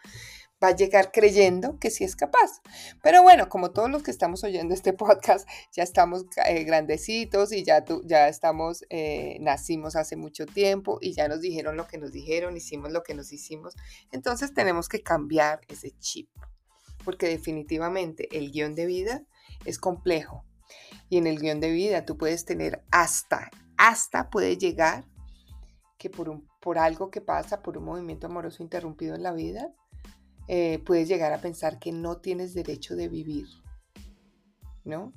va 0.64 0.70
a 0.70 0.76
llegar 0.76 1.12
creyendo 1.12 1.78
que 1.80 1.92
sí 1.92 2.04
es 2.04 2.16
capaz. 2.16 2.62
Pero 3.02 3.22
bueno, 3.22 3.50
como 3.50 3.72
todos 3.72 3.90
los 3.90 4.04
que 4.04 4.12
estamos 4.12 4.44
oyendo 4.44 4.74
este 4.74 4.94
podcast, 4.94 5.48
ya 5.72 5.84
estamos 5.84 6.26
eh, 6.48 6.64
grandecitos 6.64 7.52
y 7.52 7.64
ya, 7.64 7.84
ya 8.06 8.28
estamos, 8.28 8.86
eh, 8.90 9.38
nacimos 9.42 9.96
hace 9.96 10.16
mucho 10.16 10.46
tiempo 10.46 10.98
y 11.02 11.14
ya 11.14 11.28
nos 11.28 11.42
dijeron 11.42 11.76
lo 11.76 11.88
que 11.88 11.98
nos 11.98 12.12
dijeron, 12.12 12.56
hicimos 12.56 12.92
lo 12.92 13.04
que 13.04 13.14
nos 13.14 13.34
hicimos. 13.34 13.76
Entonces 14.12 14.54
tenemos 14.54 14.88
que 14.88 15.02
cambiar 15.02 15.62
ese 15.68 15.92
chip, 16.00 16.30
porque 17.04 17.28
definitivamente 17.28 18.30
el 18.38 18.52
guion 18.52 18.76
de 18.76 18.86
vida 18.86 19.24
es 19.66 19.78
complejo. 19.78 20.46
Y 21.10 21.18
en 21.18 21.28
el 21.28 21.40
guion 21.40 21.60
de 21.60 21.72
vida 21.72 22.06
tú 22.06 22.18
puedes 22.18 22.46
tener 22.46 22.84
hasta, 22.92 23.52
hasta 23.78 24.30
puede 24.30 24.58
llegar 24.58 25.06
que 25.98 26.10
por, 26.10 26.30
un, 26.30 26.48
por 26.60 26.78
algo 26.80 27.10
que 27.12 27.22
pasa, 27.22 27.62
por 27.62 27.78
un 27.78 27.86
movimiento 27.86 28.28
amoroso 28.28 28.64
interrumpido 28.64 29.16
en 29.16 29.24
la 29.24 29.32
vida, 29.32 29.74
eh, 30.48 30.80
puedes 30.86 31.08
llegar 31.08 31.34
a 31.34 31.42
pensar 31.42 31.80
que 31.80 31.92
no 31.92 32.18
tienes 32.18 32.54
derecho 32.54 32.96
de 32.96 33.08
vivir, 33.08 33.48
¿no? 34.84 35.14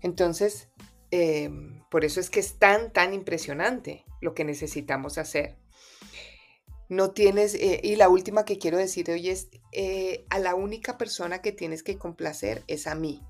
Entonces, 0.00 0.68
em, 1.10 1.82
por 1.90 2.04
eso 2.04 2.20
es 2.20 2.30
que 2.30 2.40
es 2.40 2.58
tan, 2.58 2.92
tan 2.92 3.14
impresionante 3.14 4.04
lo 4.20 4.34
que 4.34 4.44
necesitamos 4.44 5.18
hacer. 5.18 5.56
No 6.88 7.10
tienes, 7.10 7.54
eh, 7.54 7.80
y 7.82 7.96
la 7.96 8.08
última 8.08 8.44
que 8.44 8.58
quiero 8.58 8.78
decir 8.78 9.10
hoy 9.10 9.28
es, 9.28 9.48
eh, 9.72 10.24
a 10.30 10.38
la 10.38 10.54
única 10.54 10.98
persona 10.98 11.42
que 11.42 11.52
tienes 11.52 11.82
que 11.82 11.98
complacer 11.98 12.62
es 12.66 12.86
a 12.86 12.94
mí. 12.94 13.22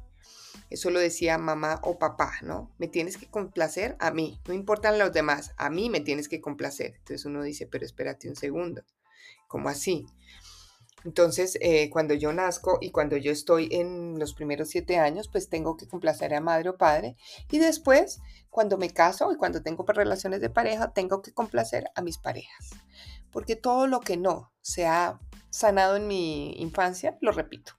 Eso 0.69 0.91
lo 0.91 0.99
decía 0.99 1.39
mamá 1.39 1.81
o 1.83 1.99
papá, 1.99 2.33
¿no? 2.43 2.75
Me 2.79 2.89
tienes 2.89 3.17
que 3.17 3.31
complacer 3.31 3.97
a 4.01 4.11
mí, 4.11 4.41
no 4.49 4.55
importan 4.55 4.99
los 4.99 5.13
demás, 5.13 5.53
a 5.57 5.71
mí 5.71 5.91
me 5.91 6.01
tienes 6.01 6.29
que 6.29 6.41
complacer. 6.41 6.95
Entonces 6.99 7.25
uno 7.25 7.43
dice, 7.43 7.67
pero 7.67 7.85
espérate 7.85 8.29
un 8.29 8.37
segundo, 8.37 8.83
¿cómo 9.49 9.69
así? 9.69 10.07
Entonces, 11.07 11.57
eh, 11.61 11.89
cuando 11.89 12.15
yo 12.15 12.33
nazco 12.33 12.79
y 12.81 12.91
cuando 12.91 13.17
yo 13.17 13.31
estoy 13.31 13.69
en 13.71 14.19
los 14.19 14.35
primeros 14.35 14.71
siete 14.71 14.99
años, 14.99 15.29
pues 15.29 15.49
tengo 15.49 15.77
que 15.77 15.87
complacer 15.87 16.35
a 16.35 16.41
madre 16.41 16.71
o 16.71 16.77
padre. 16.77 17.17
Y 17.49 17.59
después, 17.59 18.19
cuando 18.51 18.77
me 18.77 18.91
caso 18.91 19.31
y 19.31 19.37
cuando 19.37 19.63
tengo 19.63 19.85
relaciones 19.87 20.41
de 20.41 20.51
pareja, 20.51 20.93
tengo 20.93 21.23
que 21.23 21.33
complacer 21.33 21.91
a 21.95 22.03
mis 22.03 22.19
parejas. 22.19 22.71
Porque 23.31 23.55
todo 23.55 23.87
lo 23.87 24.01
que 24.01 24.17
no 24.17 24.53
se 24.63 24.87
ha 24.87 25.21
sanado 25.49 25.95
en 25.95 26.09
mi 26.09 26.61
infancia, 26.61 27.17
lo 27.21 27.31
repito 27.31 27.77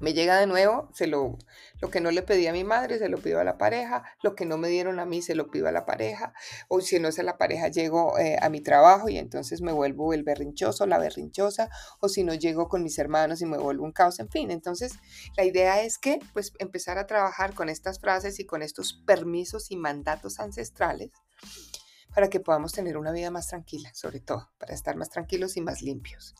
me 0.00 0.14
llega 0.14 0.38
de 0.38 0.46
nuevo, 0.46 0.88
se 0.94 1.06
lo, 1.06 1.38
lo 1.80 1.90
que 1.90 2.00
no 2.00 2.10
le 2.10 2.22
pedí 2.22 2.46
a 2.46 2.52
mi 2.52 2.64
madre, 2.64 2.98
se 2.98 3.08
lo 3.08 3.18
pido 3.18 3.40
a 3.40 3.44
la 3.44 3.58
pareja, 3.58 4.04
lo 4.22 4.34
que 4.34 4.46
no 4.46 4.58
me 4.58 4.68
dieron 4.68 5.00
a 5.00 5.04
mí, 5.04 5.22
se 5.22 5.34
lo 5.34 5.50
pido 5.50 5.68
a 5.68 5.72
la 5.72 5.86
pareja, 5.86 6.32
o 6.68 6.80
si 6.80 6.98
no 6.98 7.08
es 7.08 7.18
a 7.18 7.22
la 7.22 7.38
pareja, 7.38 7.68
llego 7.68 8.18
eh, 8.18 8.36
a 8.40 8.48
mi 8.48 8.60
trabajo 8.60 9.08
y 9.08 9.18
entonces 9.18 9.60
me 9.60 9.72
vuelvo 9.72 10.12
el 10.12 10.22
berrinchoso, 10.22 10.86
la 10.86 10.98
berrinchosa, 10.98 11.70
o 12.00 12.08
si 12.08 12.24
no 12.24 12.34
llego 12.34 12.68
con 12.68 12.82
mis 12.82 12.98
hermanos 12.98 13.40
y 13.42 13.46
me 13.46 13.58
vuelvo 13.58 13.84
un 13.84 13.92
caos, 13.92 14.20
en 14.20 14.28
fin. 14.28 14.50
Entonces, 14.50 14.92
la 15.36 15.44
idea 15.44 15.82
es 15.82 15.98
que, 15.98 16.20
pues, 16.32 16.52
empezar 16.58 16.98
a 16.98 17.06
trabajar 17.06 17.54
con 17.54 17.68
estas 17.68 18.00
frases 18.00 18.38
y 18.40 18.46
con 18.46 18.62
estos 18.62 19.02
permisos 19.06 19.70
y 19.70 19.76
mandatos 19.76 20.40
ancestrales 20.40 21.10
para 22.14 22.30
que 22.30 22.40
podamos 22.40 22.72
tener 22.72 22.96
una 22.96 23.12
vida 23.12 23.30
más 23.30 23.48
tranquila, 23.48 23.92
sobre 23.94 24.20
todo, 24.20 24.50
para 24.58 24.74
estar 24.74 24.96
más 24.96 25.10
tranquilos 25.10 25.56
y 25.56 25.60
más 25.60 25.82
limpios. 25.82 26.34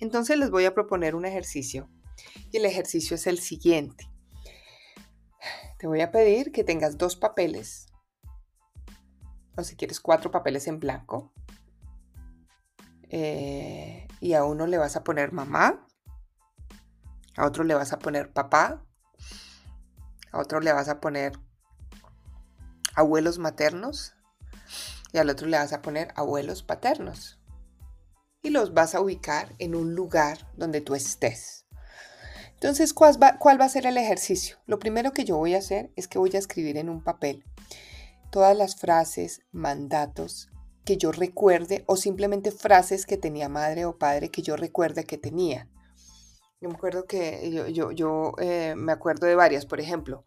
Entonces 0.00 0.38
les 0.38 0.50
voy 0.50 0.64
a 0.64 0.74
proponer 0.74 1.14
un 1.14 1.26
ejercicio 1.26 1.90
y 2.50 2.56
el 2.56 2.64
ejercicio 2.64 3.14
es 3.16 3.26
el 3.26 3.38
siguiente. 3.38 4.10
Te 5.78 5.86
voy 5.86 6.00
a 6.00 6.10
pedir 6.10 6.52
que 6.52 6.64
tengas 6.64 6.98
dos 6.98 7.16
papeles, 7.16 7.86
o 9.56 9.62
si 9.62 9.76
quieres 9.76 10.00
cuatro 10.00 10.30
papeles 10.30 10.66
en 10.66 10.80
blanco. 10.80 11.32
Eh, 13.10 14.06
y 14.20 14.34
a 14.34 14.44
uno 14.44 14.66
le 14.66 14.78
vas 14.78 14.96
a 14.96 15.04
poner 15.04 15.32
mamá, 15.32 15.86
a 17.36 17.46
otro 17.46 17.64
le 17.64 17.74
vas 17.74 17.92
a 17.92 17.98
poner 17.98 18.32
papá, 18.32 18.84
a 20.32 20.38
otro 20.38 20.60
le 20.60 20.72
vas 20.72 20.88
a 20.88 21.00
poner 21.00 21.32
abuelos 22.94 23.38
maternos 23.38 24.14
y 25.12 25.18
al 25.18 25.30
otro 25.30 25.46
le 25.46 25.56
vas 25.56 25.72
a 25.72 25.82
poner 25.82 26.12
abuelos 26.16 26.62
paternos. 26.62 27.40
Y 28.42 28.50
los 28.50 28.74
vas 28.74 28.94
a 28.94 29.00
ubicar 29.00 29.54
en 29.58 29.74
un 29.74 29.94
lugar 29.94 30.50
donde 30.56 30.80
tú 30.80 30.94
estés. 30.94 31.67
Entonces, 32.60 32.92
¿cuál 32.92 33.22
va, 33.22 33.38
¿cuál 33.38 33.60
va 33.60 33.66
a 33.66 33.68
ser 33.68 33.86
el 33.86 33.96
ejercicio? 33.96 34.56
Lo 34.66 34.80
primero 34.80 35.12
que 35.12 35.24
yo 35.24 35.36
voy 35.36 35.54
a 35.54 35.58
hacer 35.58 35.92
es 35.94 36.08
que 36.08 36.18
voy 36.18 36.30
a 36.34 36.38
escribir 36.38 36.76
en 36.76 36.88
un 36.88 37.04
papel 37.04 37.44
todas 38.30 38.56
las 38.56 38.74
frases, 38.74 39.42
mandatos 39.52 40.50
que 40.84 40.96
yo 40.96 41.12
recuerde 41.12 41.84
o 41.86 41.96
simplemente 41.96 42.50
frases 42.50 43.06
que 43.06 43.16
tenía 43.16 43.48
madre 43.48 43.84
o 43.84 43.96
padre 43.96 44.30
que 44.30 44.42
yo 44.42 44.56
recuerde 44.56 45.04
que 45.04 45.18
tenía. 45.18 45.68
Yo 46.60 46.68
me 46.68 46.74
acuerdo 46.74 47.04
que 47.06 47.70
yo, 47.72 47.92
yo, 47.92 48.32
eh, 48.40 48.74
me 48.76 48.90
acuerdo 48.90 49.28
de 49.28 49.36
varias, 49.36 49.64
por 49.64 49.80
ejemplo, 49.80 50.24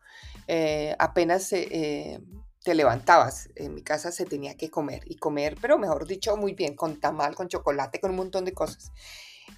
eh, 0.48 0.96
apenas 1.00 1.52
eh, 1.52 2.22
te 2.64 2.76
levantabas, 2.76 3.50
en 3.56 3.74
mi 3.74 3.82
casa 3.82 4.12
se 4.12 4.26
tenía 4.26 4.56
que 4.56 4.70
comer 4.70 5.02
y 5.06 5.18
comer, 5.18 5.58
pero 5.60 5.78
mejor 5.78 6.08
dicho, 6.08 6.38
muy 6.38 6.54
bien, 6.54 6.76
con 6.76 6.98
tamal, 6.98 7.36
con 7.36 7.50
chocolate, 7.50 8.00
con 8.00 8.12
un 8.12 8.18
montón 8.18 8.46
de 8.46 8.54
cosas. 8.54 8.94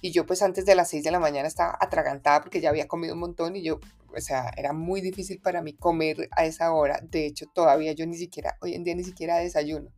Y 0.00 0.12
yo 0.12 0.26
pues 0.26 0.42
antes 0.42 0.66
de 0.66 0.74
las 0.74 0.90
6 0.90 1.04
de 1.04 1.10
la 1.10 1.18
mañana 1.18 1.48
estaba 1.48 1.76
atragantada 1.80 2.42
porque 2.42 2.60
ya 2.60 2.70
había 2.70 2.88
comido 2.88 3.14
un 3.14 3.20
montón 3.20 3.56
y 3.56 3.62
yo, 3.62 3.80
o 4.14 4.20
sea, 4.20 4.50
era 4.56 4.72
muy 4.72 5.00
difícil 5.00 5.40
para 5.40 5.62
mí 5.62 5.74
comer 5.74 6.28
a 6.32 6.44
esa 6.44 6.72
hora. 6.72 7.00
De 7.02 7.26
hecho, 7.26 7.46
todavía 7.54 7.92
yo 7.92 8.06
ni 8.06 8.16
siquiera, 8.16 8.56
hoy 8.60 8.74
en 8.74 8.84
día 8.84 8.94
ni 8.94 9.04
siquiera 9.04 9.36
desayuno. 9.38 9.90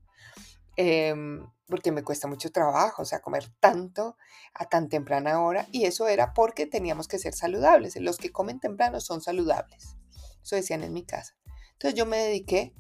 Em, 0.77 1.47
porque 1.67 1.91
me 1.91 2.05
cuesta 2.05 2.29
mucho 2.29 2.53
trabajo, 2.53 3.03
o 3.03 3.05
sea, 3.05 3.21
comer 3.21 3.49
tanto 3.61 4.17
a 4.55 4.69
tan 4.69 4.89
temprana 4.89 5.41
hora. 5.43 5.67
Y 5.73 5.85
eso 5.87 6.07
era 6.07 6.33
porque 6.35 6.67
teníamos 6.67 7.09
que 7.09 7.19
ser 7.19 7.35
saludables. 7.35 7.97
Los 7.97 8.19
que 8.19 8.31
comen 8.31 8.61
temprano 8.61 9.01
son 9.01 9.21
saludables. 9.21 9.97
Eso 10.43 10.57
decían 10.57 10.85
en 10.85 10.93
mi 10.93 11.05
casa. 11.05 11.35
Entonces 11.73 11.99
yo 11.99 12.07
me 12.07 12.19
dediqué 12.19 12.75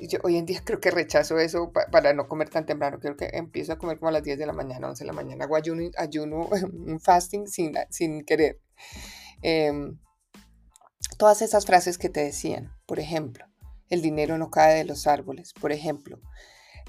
yo 0.00 0.18
hoy 0.24 0.36
en 0.36 0.46
día 0.46 0.62
creo 0.64 0.80
que 0.80 0.90
rechazo 0.90 1.38
eso 1.38 1.72
para 1.72 2.12
no 2.12 2.28
comer 2.28 2.48
tan 2.48 2.66
temprano. 2.66 2.98
Creo 3.00 3.16
que 3.16 3.30
empiezo 3.32 3.72
a 3.72 3.78
comer 3.78 3.98
como 3.98 4.08
a 4.08 4.12
las 4.12 4.22
10 4.22 4.38
de 4.38 4.46
la 4.46 4.52
mañana, 4.52 4.88
11 4.88 5.04
de 5.04 5.06
la 5.06 5.12
mañana. 5.12 5.44
Hago 5.44 5.56
ayuno, 5.56 5.90
ayuno 5.96 6.48
un 6.72 7.00
fasting 7.00 7.46
sin, 7.46 7.74
sin 7.90 8.24
querer. 8.24 8.60
Em, 9.42 9.98
todas 11.18 11.42
esas 11.42 11.66
frases 11.66 11.98
que 11.98 12.08
te 12.08 12.20
decían, 12.20 12.72
por 12.86 12.98
ejemplo, 13.00 13.46
el 13.90 14.02
dinero 14.02 14.38
no 14.38 14.50
cae 14.50 14.76
de 14.76 14.84
los 14.84 15.06
árboles, 15.06 15.52
por 15.52 15.72
ejemplo, 15.72 16.20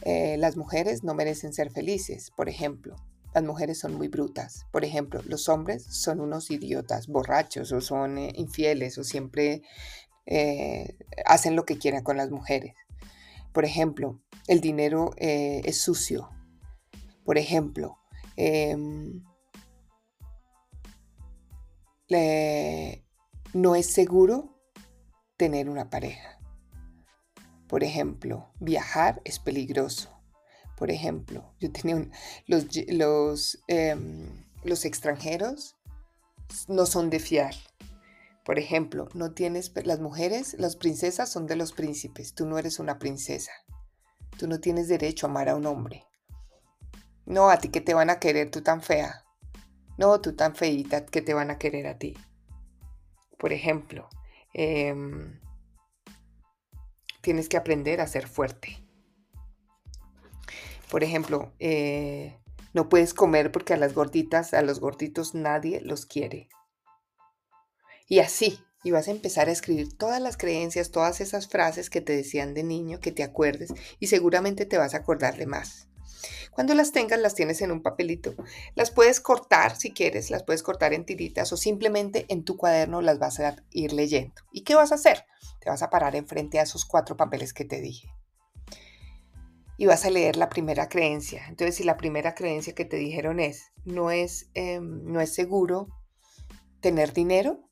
eh, 0.01 0.38
las 0.38 0.58
mujeres 0.58 1.04
no 1.04 1.13
merecen 1.13 1.54
ser 1.54 1.72
felices, 1.72 2.32
por 2.36 2.50
ejemplo, 2.50 2.96
las 3.34 3.44
mujeres 3.44 3.80
son 3.80 3.96
muy 3.96 4.08
brutas, 4.08 4.66
por 4.72 4.84
ejemplo, 4.84 5.22
los 5.25 5.50
hombres 5.50 5.84
son 5.84 6.20
unos 6.20 6.50
idiotas, 6.50 7.08
borrachos 7.08 7.72
o 7.72 7.82
son 7.82 8.18
eh, 8.18 8.32
infieles 8.36 8.98
o 8.98 9.04
siempre 9.04 9.62
eh, 10.25 10.98
hacen 11.25 11.56
lo 11.56 11.66
que 11.66 11.77
quieran 11.77 12.04
con 12.04 12.18
las 12.18 12.32
mujeres. 12.32 12.74
Por 13.58 13.66
ejemplo, 13.66 14.22
el 14.46 14.62
dinero 14.62 15.16
eh, 15.18 15.64
es 15.66 15.82
sucio. 15.82 16.30
Por 17.26 17.40
ejemplo, 17.40 17.98
em, 18.36 19.24
no 23.54 23.76
es 23.76 23.88
seguro 23.88 24.62
tener 25.38 25.72
una 25.72 25.90
pareja. 25.90 26.40
Por 27.68 27.84
ejemplo, 27.84 28.54
viajar 28.60 29.24
es 29.26 29.40
peligroso. 29.40 30.16
Por 30.78 30.92
ejemplo, 30.92 31.56
yo 31.60 31.72
tenía 31.72 32.12
los, 32.46 32.68
los, 32.90 33.64
em, 33.68 34.46
los 34.66 34.86
extranjeros 34.86 35.78
no 36.68 36.86
son 36.86 37.10
de 37.10 37.18
fiar. 37.18 37.56
Por 38.48 38.60
ejemplo, 38.60 39.10
no 39.13 39.34
tienes 39.34 39.74
las 39.84 40.00
mujeres, 40.00 40.56
las 40.58 40.77
princesas 40.77 41.30
son 41.30 41.48
de 41.48 41.58
los 41.58 41.74
príncipes. 41.74 42.34
Tú 42.34 42.46
no 42.46 42.58
eres 42.58 42.80
una 42.80 42.98
princesa. 42.98 43.51
Tú 44.38 44.48
no 44.48 44.62
tienes 44.62 44.88
derecho 44.88 45.27
a 45.27 45.30
amar 45.30 45.50
a 45.50 45.56
un 45.58 45.66
hombre. 45.66 46.06
No, 47.25 47.50
a 47.50 47.58
ti 47.58 47.68
que 47.68 47.82
te 47.82 47.94
van 47.94 48.10
a 48.10 48.22
querer 48.22 48.50
tú 48.50 48.62
tan 48.62 48.82
fea. 48.82 49.25
No, 49.98 50.22
tú 50.22 50.34
tan 50.34 50.56
feita 50.56 51.06
que 51.06 51.22
te 51.22 51.34
van 51.34 51.51
a 51.51 51.58
querer 51.58 51.88
a 51.88 51.98
ti. 51.98 52.13
Por 53.38 53.51
ejemplo, 53.51 54.08
em, 54.54 55.42
tienes 57.20 57.50
que 57.50 57.58
aprender 57.58 58.00
a 58.00 58.08
ser 58.08 58.30
fuerte. 58.30 58.82
Por 60.89 61.04
ejemplo, 61.04 61.51
eh, 61.60 62.39
no 62.74 62.88
puedes 62.88 63.13
comer 63.13 63.51
porque 63.51 63.74
a 63.74 63.77
las 63.77 63.94
gorditas, 63.94 64.54
a 64.54 64.62
los 64.62 64.80
gorditos 64.80 65.36
nadie 65.36 65.82
los 65.82 66.06
quiere. 66.06 66.48
Y 68.08 68.20
así, 68.20 68.60
y 68.84 68.92
vas 68.92 69.08
a 69.08 69.12
empezar 69.12 69.50
a 69.50 69.52
escribir 69.52 69.98
todas 69.98 70.22
las 70.22 70.38
creencias, 70.38 70.92
todas 70.92 71.20
esas 71.22 71.48
frases 71.48 71.90
que 71.90 72.02
te 72.02 72.16
decían 72.16 72.54
de 72.54 72.64
niño, 72.64 73.00
que 73.00 73.12
te 73.12 73.24
acuerdes, 73.24 73.74
y 74.00 74.08
seguramente 74.08 74.66
te 74.66 74.78
vas 74.78 74.94
a 74.94 74.98
acordar 74.98 75.38
de 75.38 75.46
más. 75.46 75.88
Cuando 76.58 76.74
las 76.74 76.92
tengas, 76.92 77.20
las 77.20 77.36
tienes 77.36 77.62
en 77.62 77.72
un 77.72 77.84
papelito. 77.84 78.34
Las 78.74 78.90
puedes 78.90 79.20
cortar 79.20 79.76
si 79.76 79.92
quieres, 79.92 80.32
las 80.32 80.42
puedes 80.42 80.64
cortar 80.64 80.92
en 80.94 81.06
tiritas 81.06 81.54
o 81.54 81.58
simplemente 81.58 82.26
en 82.30 82.44
tu 82.44 82.58
cuaderno 82.58 83.02
las 83.02 83.20
vas 83.20 83.40
a 83.40 83.58
ir 83.70 83.94
leyendo. 83.94 84.42
¿Y 84.52 84.62
qué 84.62 84.74
vas 84.74 84.92
a 84.92 84.96
hacer? 84.96 85.26
Te 85.60 85.70
vas 85.70 85.84
a 85.84 85.92
parar 85.92 86.16
enfrente 86.16 86.58
a 86.58 86.64
esos 86.64 86.86
cuatro 86.86 87.16
papeles 87.16 87.54
que 87.54 87.64
te 87.64 87.80
dije. 87.80 88.10
Y 89.78 89.86
vas 89.86 90.06
a 90.06 90.10
leer 90.10 90.36
la 90.36 90.50
primera 90.50 90.90
creencia. 90.90 91.46
Entonces, 91.48 91.76
si 91.76 91.84
la 91.84 91.96
primera 91.96 92.34
creencia 92.34 92.74
que 92.74 92.86
te 92.86 92.98
dijeron 92.98 93.40
es, 93.40 93.72
no 93.86 94.10
es, 94.10 94.50
em, 94.56 95.04
no 95.04 95.22
es 95.22 95.36
seguro 95.36 95.90
tener 96.82 97.14
dinero, 97.14 97.70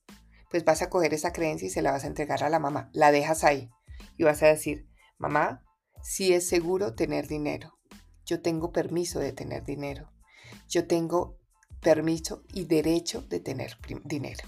pues 0.56 0.64
vas 0.64 0.82
a 0.82 0.90
coger 0.90 1.14
esa 1.14 1.34
creencia 1.34 1.68
y 1.68 1.70
se 1.70 1.82
la 1.82 1.92
vas 1.92 2.06
a 2.06 2.08
entregar 2.08 2.42
a 2.42 2.50
la 2.50 2.60
mamá. 2.60 2.90
La 2.94 3.12
dejas 3.12 3.44
ahí 3.44 3.70
y 4.18 4.24
vas 4.24 4.42
a 4.42 4.48
decir, 4.48 4.88
mamá, 5.18 5.66
sí 6.02 6.34
es 6.34 6.48
seguro 6.48 6.96
tener 6.96 7.28
dinero. 7.28 7.78
Yo 8.26 8.42
tengo 8.42 8.72
permiso 8.72 9.20
de 9.20 9.34
tener 9.34 9.66
dinero. 9.66 10.14
Yo 10.70 10.88
tengo 10.88 11.38
permiso 11.82 12.44
y 12.54 12.64
derecho 12.64 13.22
de 13.24 13.42
tener 13.42 13.76
dinero. 14.06 14.48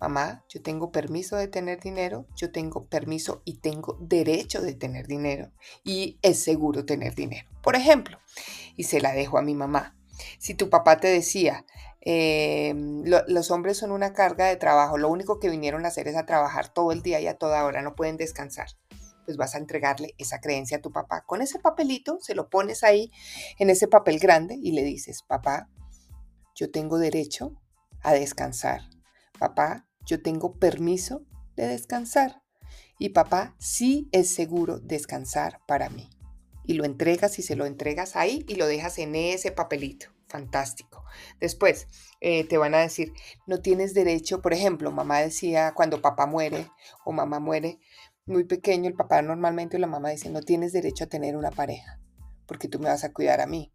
Mamá, 0.00 0.44
yo 0.48 0.62
tengo 0.62 0.90
permiso 0.90 1.36
de 1.36 1.46
tener 1.46 1.80
dinero, 1.80 2.26
yo 2.34 2.50
tengo 2.50 2.88
permiso 2.88 3.42
y 3.44 3.58
tengo 3.58 3.98
derecho 4.00 4.60
de 4.62 4.74
tener 4.74 5.06
dinero 5.06 5.52
y 5.84 6.18
es 6.22 6.42
seguro 6.42 6.84
tener 6.84 7.14
dinero. 7.14 7.48
Por 7.62 7.76
ejemplo, 7.76 8.18
y 8.74 8.82
se 8.82 9.00
la 9.00 9.12
dejo 9.12 9.38
a 9.38 9.42
mi 9.42 9.54
mamá. 9.54 9.96
Si 10.40 10.54
tu 10.54 10.70
papá 10.70 10.96
te 10.96 11.06
decía, 11.06 11.64
Em, 12.08 13.02
los 13.04 13.50
hombres 13.50 13.78
son 13.78 13.90
una 13.90 14.12
carga 14.12 14.46
de 14.46 14.54
trabajo, 14.54 14.96
lo 14.96 15.10
único 15.10 15.40
que 15.40 15.50
vinieron 15.50 15.84
a 15.84 15.88
hacer 15.88 16.06
es 16.06 16.14
a 16.14 16.24
trabajar 16.24 16.72
todo 16.72 16.92
el 16.92 17.02
día 17.02 17.20
y 17.20 17.26
a 17.26 17.36
toda 17.36 17.64
hora, 17.64 17.82
no 17.82 17.96
pueden 17.96 18.16
descansar. 18.16 18.68
Pues 19.24 19.36
vas 19.36 19.56
a 19.56 19.58
entregarle 19.58 20.14
esa 20.16 20.40
creencia 20.40 20.76
a 20.76 20.80
tu 20.80 20.92
papá. 20.92 21.24
Con 21.26 21.42
ese 21.42 21.58
papelito 21.58 22.18
se 22.20 22.36
lo 22.36 22.48
pones 22.48 22.84
ahí 22.84 23.10
en 23.58 23.70
ese 23.70 23.88
papel 23.88 24.20
grande 24.20 24.54
y 24.54 24.70
le 24.70 24.84
dices, 24.84 25.24
papá, 25.24 25.68
yo 26.54 26.70
tengo 26.70 26.98
derecho 26.98 27.60
a 28.02 28.12
descansar. 28.12 28.82
Papá, 29.36 29.88
yo 30.04 30.22
tengo 30.22 30.60
permiso 30.60 31.26
de 31.56 31.66
descansar. 31.66 32.40
Y 33.00 33.08
papá, 33.08 33.56
sí 33.58 34.08
es 34.12 34.32
seguro 34.32 34.78
descansar 34.78 35.58
para 35.66 35.88
mí. 35.88 36.08
Y 36.62 36.74
lo 36.74 36.84
entregas 36.84 37.40
y 37.40 37.42
se 37.42 37.56
lo 37.56 37.66
entregas 37.66 38.14
ahí 38.14 38.44
y 38.46 38.54
lo 38.54 38.68
dejas 38.68 38.96
en 38.98 39.16
ese 39.16 39.50
papelito 39.50 40.15
fantástico. 40.26 41.04
Después 41.40 41.86
eh, 42.20 42.44
te 42.44 42.58
van 42.58 42.74
a 42.74 42.78
decir, 42.78 43.12
no 43.46 43.60
tienes 43.60 43.94
derecho, 43.94 44.42
por 44.42 44.52
ejemplo, 44.52 44.90
mamá 44.90 45.18
decía 45.18 45.72
cuando 45.74 46.02
papá 46.02 46.26
muere 46.26 46.70
o 47.04 47.12
mamá 47.12 47.40
muere 47.40 47.78
muy 48.26 48.44
pequeño, 48.44 48.88
el 48.88 48.94
papá 48.94 49.22
normalmente 49.22 49.76
o 49.76 49.80
la 49.80 49.86
mamá 49.86 50.10
dice, 50.10 50.30
no 50.30 50.42
tienes 50.42 50.72
derecho 50.72 51.04
a 51.04 51.08
tener 51.08 51.36
una 51.36 51.50
pareja, 51.50 52.00
porque 52.46 52.68
tú 52.68 52.78
me 52.80 52.88
vas 52.88 53.04
a 53.04 53.12
cuidar 53.12 53.40
a 53.40 53.46
mí. 53.46 53.72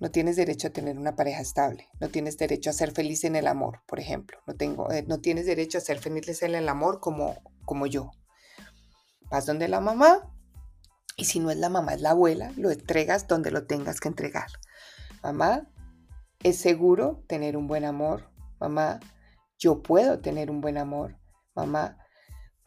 No 0.00 0.12
tienes 0.12 0.36
derecho 0.36 0.68
a 0.68 0.70
tener 0.70 0.96
una 0.96 1.16
pareja 1.16 1.40
estable. 1.40 1.88
No 1.98 2.08
tienes 2.08 2.38
derecho 2.38 2.70
a 2.70 2.72
ser 2.72 2.92
feliz 2.92 3.24
en 3.24 3.34
el 3.34 3.48
amor, 3.48 3.82
por 3.84 3.98
ejemplo. 3.98 4.38
No, 4.46 4.54
tengo, 4.54 4.92
eh, 4.92 5.04
no 5.08 5.18
tienes 5.18 5.44
derecho 5.44 5.78
a 5.78 5.80
ser 5.80 5.98
feliz 5.98 6.40
en 6.44 6.54
el 6.54 6.68
amor 6.68 7.00
como, 7.00 7.42
como 7.64 7.88
yo. 7.88 8.12
Vas 9.28 9.46
donde 9.46 9.66
la 9.66 9.80
mamá 9.80 10.32
y 11.18 11.24
si 11.24 11.40
no 11.40 11.50
es 11.50 11.56
la 11.56 11.68
mamá, 11.68 11.94
es 11.94 12.00
la 12.00 12.10
abuela, 12.10 12.52
lo 12.56 12.70
entregas 12.70 13.26
donde 13.26 13.50
lo 13.50 13.66
tengas 13.66 13.98
que 13.98 14.06
entregar. 14.06 14.46
Mamá, 15.22 15.68
es 16.42 16.58
seguro 16.58 17.24
tener 17.26 17.56
un 17.56 17.66
buen 17.66 17.84
amor. 17.84 18.30
Mamá, 18.60 19.00
yo 19.58 19.82
puedo 19.82 20.20
tener 20.20 20.50
un 20.50 20.60
buen 20.60 20.78
amor. 20.78 21.16
Mamá, 21.54 21.98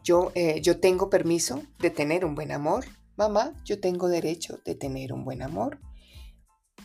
yo, 0.04 0.32
eh, 0.36 0.62
yo 0.62 0.80
tengo 0.80 1.10
permiso 1.10 1.62
de 1.80 1.90
tener 1.90 2.26
un 2.26 2.36
buen 2.36 2.52
amor. 2.52 2.86
Mamá, 3.16 3.54
yo 3.64 3.80
tengo 3.80 4.08
derecho 4.10 4.60
de 4.66 4.76
tener 4.76 5.14
un 5.14 5.24
buen 5.24 5.42
amor. 5.42 5.80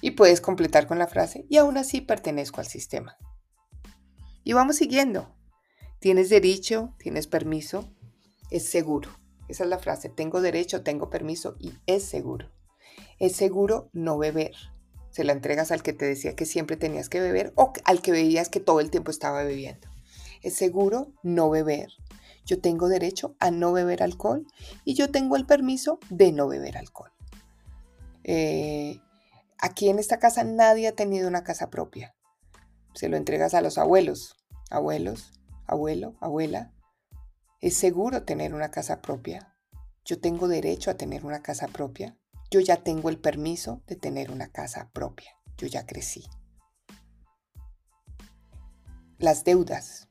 Y 0.01 0.13
puedes 0.13 0.41
completar 0.41 0.87
con 0.87 0.99
la 0.99 1.07
frase, 1.07 1.47
y 1.49 1.57
aún 1.57 1.79
así 1.79 2.01
pertenezco 2.01 2.61
al 2.61 2.67
sistema. 2.67 3.17
Y 4.45 4.53
vamos 4.53 4.77
siguiendo. 4.77 5.35
Tienes 5.99 6.29
derecho, 6.29 6.95
tienes 6.99 7.27
permiso, 7.27 7.91
es 8.51 8.69
seguro. 8.69 9.11
Esa 9.49 9.65
es 9.65 9.71
la 9.71 9.79
frase, 9.79 10.09
tengo 10.09 10.41
derecho, 10.41 10.83
tengo 10.83 11.09
permiso 11.09 11.57
y 11.59 11.73
es 11.87 12.05
seguro. 12.05 12.53
Es 13.19 13.35
seguro 13.35 13.89
no 13.93 14.19
beber 14.19 14.55
se 15.17 15.25
la 15.25 15.33
entregas 15.33 15.71
al 15.71 15.83
que 15.83 15.95
te 15.95 16.05
decía 16.05 16.37
que 16.37 16.45
siempre 16.45 16.77
tenías 16.77 17.09
que 17.09 17.21
beber 17.21 17.55
o 17.57 17.73
al 17.85 18.03
que 18.03 18.13
veías 18.13 18.51
que 18.51 18.61
todo 18.61 18.81
el 18.81 18.91
tiempo 18.91 19.11
estaba 19.11 19.45
bebiendo. 19.45 19.89
Es 20.43 20.57
seguro 20.57 21.11
no 21.23 21.49
beber. 21.49 21.89
Yo 22.45 22.61
tengo 22.61 22.91
derecho 22.91 23.35
a 23.41 23.51
no 23.51 23.73
beber 23.73 24.03
alcohol 24.03 24.47
y 24.85 24.93
yo 24.93 25.11
tengo 25.11 25.37
el 25.37 25.47
permiso 25.47 25.99
de 26.11 26.33
no 26.33 26.49
beber 26.49 26.77
alcohol. 26.77 27.13
Eh, 28.25 29.01
aquí 29.59 29.89
en 29.89 29.99
esta 29.99 30.19
casa 30.19 30.45
nadie 30.45 30.89
ha 30.89 30.93
tenido 30.93 31.29
una 31.29 31.45
casa 31.45 31.71
propia. 31.71 32.15
Se 32.93 33.09
lo 33.09 33.17
entregas 33.17 33.55
a 33.55 33.63
los 33.63 33.79
abuelos. 33.79 34.37
Abuelos, 34.69 35.33
abuelo, 35.67 36.15
abuela. 36.21 36.75
Es 37.63 37.75
seguro 37.75 38.25
tener 38.25 38.53
una 38.53 38.71
casa 38.71 39.01
propia. 39.01 39.57
Yo 40.05 40.21
tengo 40.21 40.47
derecho 40.47 40.91
a 40.91 40.99
tener 40.99 41.25
una 41.25 41.41
casa 41.41 41.69
propia. 41.69 42.19
Yo 42.51 42.61
ya 42.61 42.77
tengo 42.77 43.09
el 43.09 43.19
permiso 43.19 43.83
de 43.87 43.97
tener 43.97 44.31
una 44.31 44.49
casa 44.53 44.91
propia. 44.93 45.37
Yo 45.57 45.67
ya 45.67 45.87
crecí. 45.87 46.25
Las 49.19 49.45
deudas. 49.45 50.09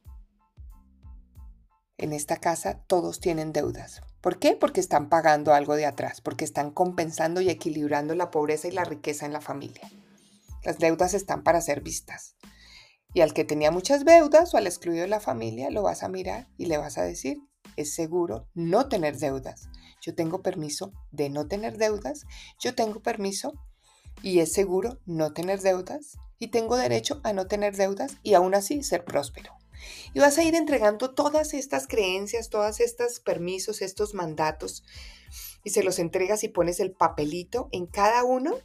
En 1.98 2.12
esta 2.12 2.38
casa 2.38 2.84
todos 2.88 3.20
tienen 3.20 3.54
deudas. 3.54 4.02
¿Por 4.20 4.40
qué? 4.40 4.56
Porque 4.56 4.82
están 4.82 5.08
pagando 5.08 5.54
algo 5.54 5.76
de 5.76 5.86
atrás, 5.86 6.20
porque 6.20 6.44
están 6.44 6.72
compensando 6.72 7.40
y 7.40 7.50
equilibrando 7.50 8.16
la 8.16 8.32
pobreza 8.32 8.68
y 8.68 8.72
la 8.72 8.84
riqueza 8.84 9.26
en 9.26 9.34
la 9.34 9.40
familia. 9.40 9.90
Las 10.64 10.80
deudas 10.80 11.14
están 11.14 11.44
para 11.44 11.62
ser 11.62 11.82
vistas. 11.82 12.36
Y 13.14 13.22
al 13.22 13.34
que 13.34 13.46
tenía 13.46 13.72
muchas 13.72 14.04
deudas 14.04 14.54
o 14.54 14.58
al 14.58 14.68
excluido 14.68 15.04
de 15.04 15.08
la 15.08 15.22
familia, 15.22 15.70
lo 15.70 15.84
vas 15.84 16.04
a 16.04 16.10
mirar 16.10 16.50
y 16.58 16.66
le 16.66 16.78
vas 16.78 16.98
a 16.98 17.04
decir, 17.04 17.38
es 17.78 17.94
seguro 17.94 18.50
no 18.56 18.90
tener 18.90 19.18
deudas. 19.18 19.70
Yo 20.06 20.14
tengo 20.14 20.44
permiso 20.44 20.94
de 21.12 21.32
no 21.32 21.48
tener 21.48 21.80
deudas. 21.80 22.26
Yo 22.60 22.76
tengo 22.76 23.00
permiso 23.00 23.54
y 24.22 24.40
es 24.40 24.54
seguro 24.54 25.00
no 25.08 25.34
tener 25.34 25.62
deudas. 25.62 26.20
Y 26.38 26.50
tengo 26.50 26.78
derecho 26.78 27.22
a 27.24 27.34
no 27.34 27.48
tener 27.48 27.76
deudas 27.76 28.18
y 28.22 28.36
aún 28.36 28.54
así 28.54 28.84
ser 28.84 29.04
próspero. 29.04 29.54
Y 30.14 30.20
vas 30.20 30.38
a 30.38 30.44
ir 30.44 30.54
entregando 30.54 31.16
todas 31.16 31.56
estas 31.56 31.88
creencias, 31.88 32.50
todos 32.50 32.82
estos 32.82 33.20
permisos, 33.20 33.82
estos 33.82 34.14
mandatos, 34.14 34.84
y 35.64 35.72
se 35.72 35.82
los 35.82 35.98
entregas 35.98 36.44
y 36.44 36.50
pones 36.50 36.80
el 36.80 36.92
papelito 36.92 37.68
en 37.72 37.88
cada 37.88 38.24
uno 38.24 38.60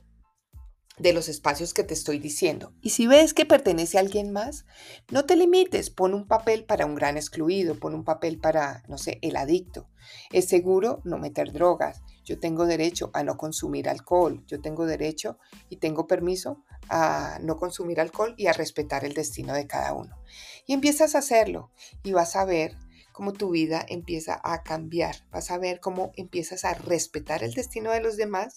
de 0.98 1.12
los 1.12 1.28
espacios 1.28 1.72
que 1.72 1.84
te 1.84 1.94
estoy 1.94 2.18
diciendo. 2.18 2.72
Y 2.82 2.90
si 2.90 3.06
ves 3.06 3.32
que 3.32 3.46
pertenece 3.46 3.96
a 3.96 4.00
alguien 4.00 4.32
más, 4.32 4.66
no 5.10 5.24
te 5.24 5.36
limites, 5.36 5.90
pon 5.90 6.14
un 6.14 6.26
papel 6.26 6.64
para 6.64 6.86
un 6.86 6.94
gran 6.94 7.16
excluido, 7.16 7.74
pon 7.74 7.94
un 7.94 8.04
papel 8.04 8.38
para, 8.38 8.82
no 8.88 8.98
sé, 8.98 9.18
el 9.22 9.36
adicto. 9.36 9.88
Es 10.30 10.48
seguro 10.48 11.00
no 11.04 11.18
meter 11.18 11.52
drogas. 11.52 12.02
Yo 12.24 12.38
tengo 12.38 12.66
derecho 12.66 13.10
a 13.14 13.22
no 13.22 13.36
consumir 13.36 13.88
alcohol. 13.88 14.44
Yo 14.46 14.60
tengo 14.60 14.86
derecho 14.86 15.38
y 15.68 15.76
tengo 15.76 16.06
permiso 16.06 16.62
a 16.88 17.38
no 17.42 17.56
consumir 17.56 18.00
alcohol 18.00 18.34
y 18.36 18.46
a 18.46 18.52
respetar 18.52 19.04
el 19.04 19.14
destino 19.14 19.54
de 19.54 19.66
cada 19.66 19.94
uno. 19.94 20.18
Y 20.66 20.74
empiezas 20.74 21.14
a 21.14 21.18
hacerlo 21.18 21.70
y 22.02 22.12
vas 22.12 22.36
a 22.36 22.44
ver 22.44 22.76
cómo 23.20 23.34
tu 23.34 23.50
vida 23.50 23.84
empieza 23.86 24.40
a 24.42 24.62
cambiar, 24.62 25.14
vas 25.30 25.50
a 25.50 25.58
ver 25.58 25.78
cómo 25.78 26.10
empiezas 26.16 26.64
a 26.64 26.72
respetar 26.72 27.44
el 27.44 27.52
destino 27.52 27.90
de 27.90 28.00
los 28.00 28.16
demás, 28.16 28.54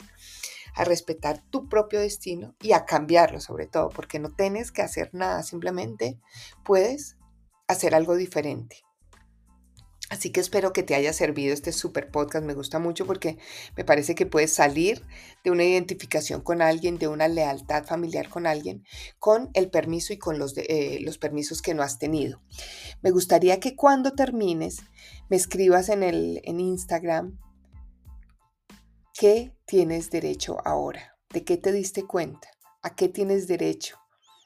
a 0.74 0.86
respetar 0.86 1.44
tu 1.50 1.68
propio 1.68 2.00
destino 2.00 2.56
y 2.62 2.72
a 2.72 2.86
cambiarlo 2.86 3.42
sobre 3.42 3.68
todo, 3.68 3.90
porque 3.90 4.20
no 4.20 4.30
tienes 4.34 4.72
que 4.72 4.82
hacer 4.82 5.10
nada, 5.12 5.44
simplemente 5.44 6.18
puedes 6.64 7.18
hacer 7.68 7.94
algo 7.94 8.16
diferente. 8.16 8.86
Así 10.14 10.30
que 10.30 10.42
espero 10.42 10.74
que 10.74 10.84
te 10.84 10.94
haya 10.94 11.12
servido 11.12 11.56
este 11.56 11.72
super 11.72 12.12
podcast. 12.12 12.46
Me 12.46 12.54
gusta 12.54 12.78
mucho 12.78 13.08
porque 13.08 13.40
me 13.76 13.84
parece 13.84 14.14
que 14.14 14.28
puedes 14.28 14.54
salir 14.54 15.02
de 15.44 15.50
una 15.50 15.64
identificación 15.64 16.42
con 16.42 16.62
alguien, 16.62 17.00
de 17.00 17.08
una 17.08 17.28
lealtad 17.28 17.84
familiar 17.84 18.30
con 18.30 18.46
alguien, 18.46 18.86
con 19.18 19.50
el 19.56 19.72
permiso 19.72 20.14
y 20.14 20.20
con 20.20 20.38
los, 20.38 20.54
eh, 20.56 21.00
los 21.02 21.18
permisos 21.18 21.64
que 21.64 21.74
no 21.74 21.82
has 21.82 21.98
tenido. 21.98 22.44
Me 23.02 23.10
gustaría 23.10 23.60
que 23.60 23.76
cuando 23.76 24.12
termines 24.12 24.84
me 25.32 25.36
escribas 25.36 25.90
en, 25.90 26.04
el, 26.04 26.42
en 26.44 26.60
Instagram 26.60 27.40
qué 29.16 29.58
tienes 29.66 30.12
derecho 30.12 30.58
ahora, 30.64 31.18
de 31.32 31.44
qué 31.44 31.58
te 31.58 31.72
diste 31.72 32.04
cuenta, 32.06 32.52
a 32.84 32.94
qué 32.94 33.10
tienes 33.10 33.48
derecho 33.48 33.98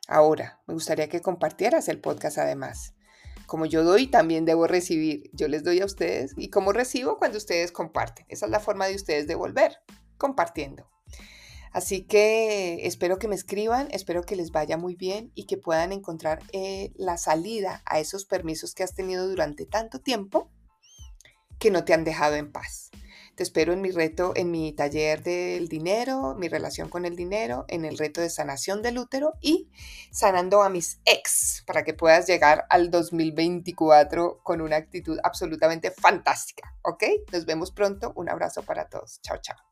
ahora. 0.07 0.61
Me 0.65 0.73
gustaría 0.73 1.09
que 1.09 1.21
compartieras 1.21 1.89
el 1.89 1.99
podcast 1.99 2.37
además. 2.37 2.93
Como 3.47 3.65
yo 3.65 3.83
doy, 3.83 4.07
también 4.07 4.45
debo 4.45 4.67
recibir. 4.67 5.31
Yo 5.33 5.47
les 5.47 5.63
doy 5.63 5.79
a 5.79 5.85
ustedes 5.85 6.33
y 6.37 6.49
como 6.49 6.73
recibo 6.73 7.17
cuando 7.17 7.37
ustedes 7.37 7.71
comparten. 7.71 8.25
Esa 8.29 8.45
es 8.45 8.51
la 8.51 8.59
forma 8.59 8.85
de 8.85 8.95
ustedes 8.95 9.25
devolver, 9.25 9.77
compartiendo. 10.17 10.87
Así 11.71 12.03
que 12.03 12.85
espero 12.85 13.19
que 13.19 13.27
me 13.27 13.35
escriban, 13.35 13.87
espero 13.91 14.23
que 14.23 14.35
les 14.35 14.51
vaya 14.51 14.77
muy 14.77 14.95
bien 14.95 15.31
y 15.33 15.45
que 15.45 15.57
puedan 15.57 15.91
encontrar 15.91 16.41
eh, 16.51 16.91
la 16.95 17.17
salida 17.17 17.83
a 17.85 17.99
esos 17.99 18.25
permisos 18.25 18.73
que 18.73 18.83
has 18.83 18.93
tenido 18.93 19.27
durante 19.27 19.65
tanto 19.65 19.99
tiempo 19.99 20.51
que 21.59 21.71
no 21.71 21.85
te 21.85 21.93
han 21.93 22.03
dejado 22.03 22.35
en 22.35 22.51
paz. 22.51 22.89
Te 23.37 23.43
espero 23.43 23.71
en 23.71 23.81
mi 23.81 23.91
reto, 23.91 24.33
en 24.35 24.49
mi 24.49 24.73
taller 24.73 25.21
del 25.21 25.67
dinero, 25.67 26.33
mi 26.33 26.47
relación 26.47 26.89
con 26.89 27.05
el 27.05 27.15
dinero, 27.15 27.65
en 27.67 27.85
el 27.85 27.95
reto 27.95 28.19
de 28.19 28.31
sanación 28.31 28.81
del 28.81 28.97
útero 28.97 29.33
y 29.41 29.69
sanando 30.09 30.63
a 30.63 30.69
mis 30.69 30.99
ex 31.05 31.63
para 31.67 31.83
que 31.83 31.93
puedas 31.93 32.25
llegar 32.25 32.65
al 32.71 32.89
2024 32.89 34.39
con 34.41 34.59
una 34.59 34.77
actitud 34.77 35.19
absolutamente 35.23 35.91
fantástica. 35.91 36.73
¿Ok? 36.81 37.03
Nos 37.31 37.45
vemos 37.45 37.69
pronto. 37.69 38.11
Un 38.15 38.27
abrazo 38.27 38.63
para 38.63 38.89
todos. 38.89 39.21
Chao, 39.21 39.37
chao. 39.39 39.66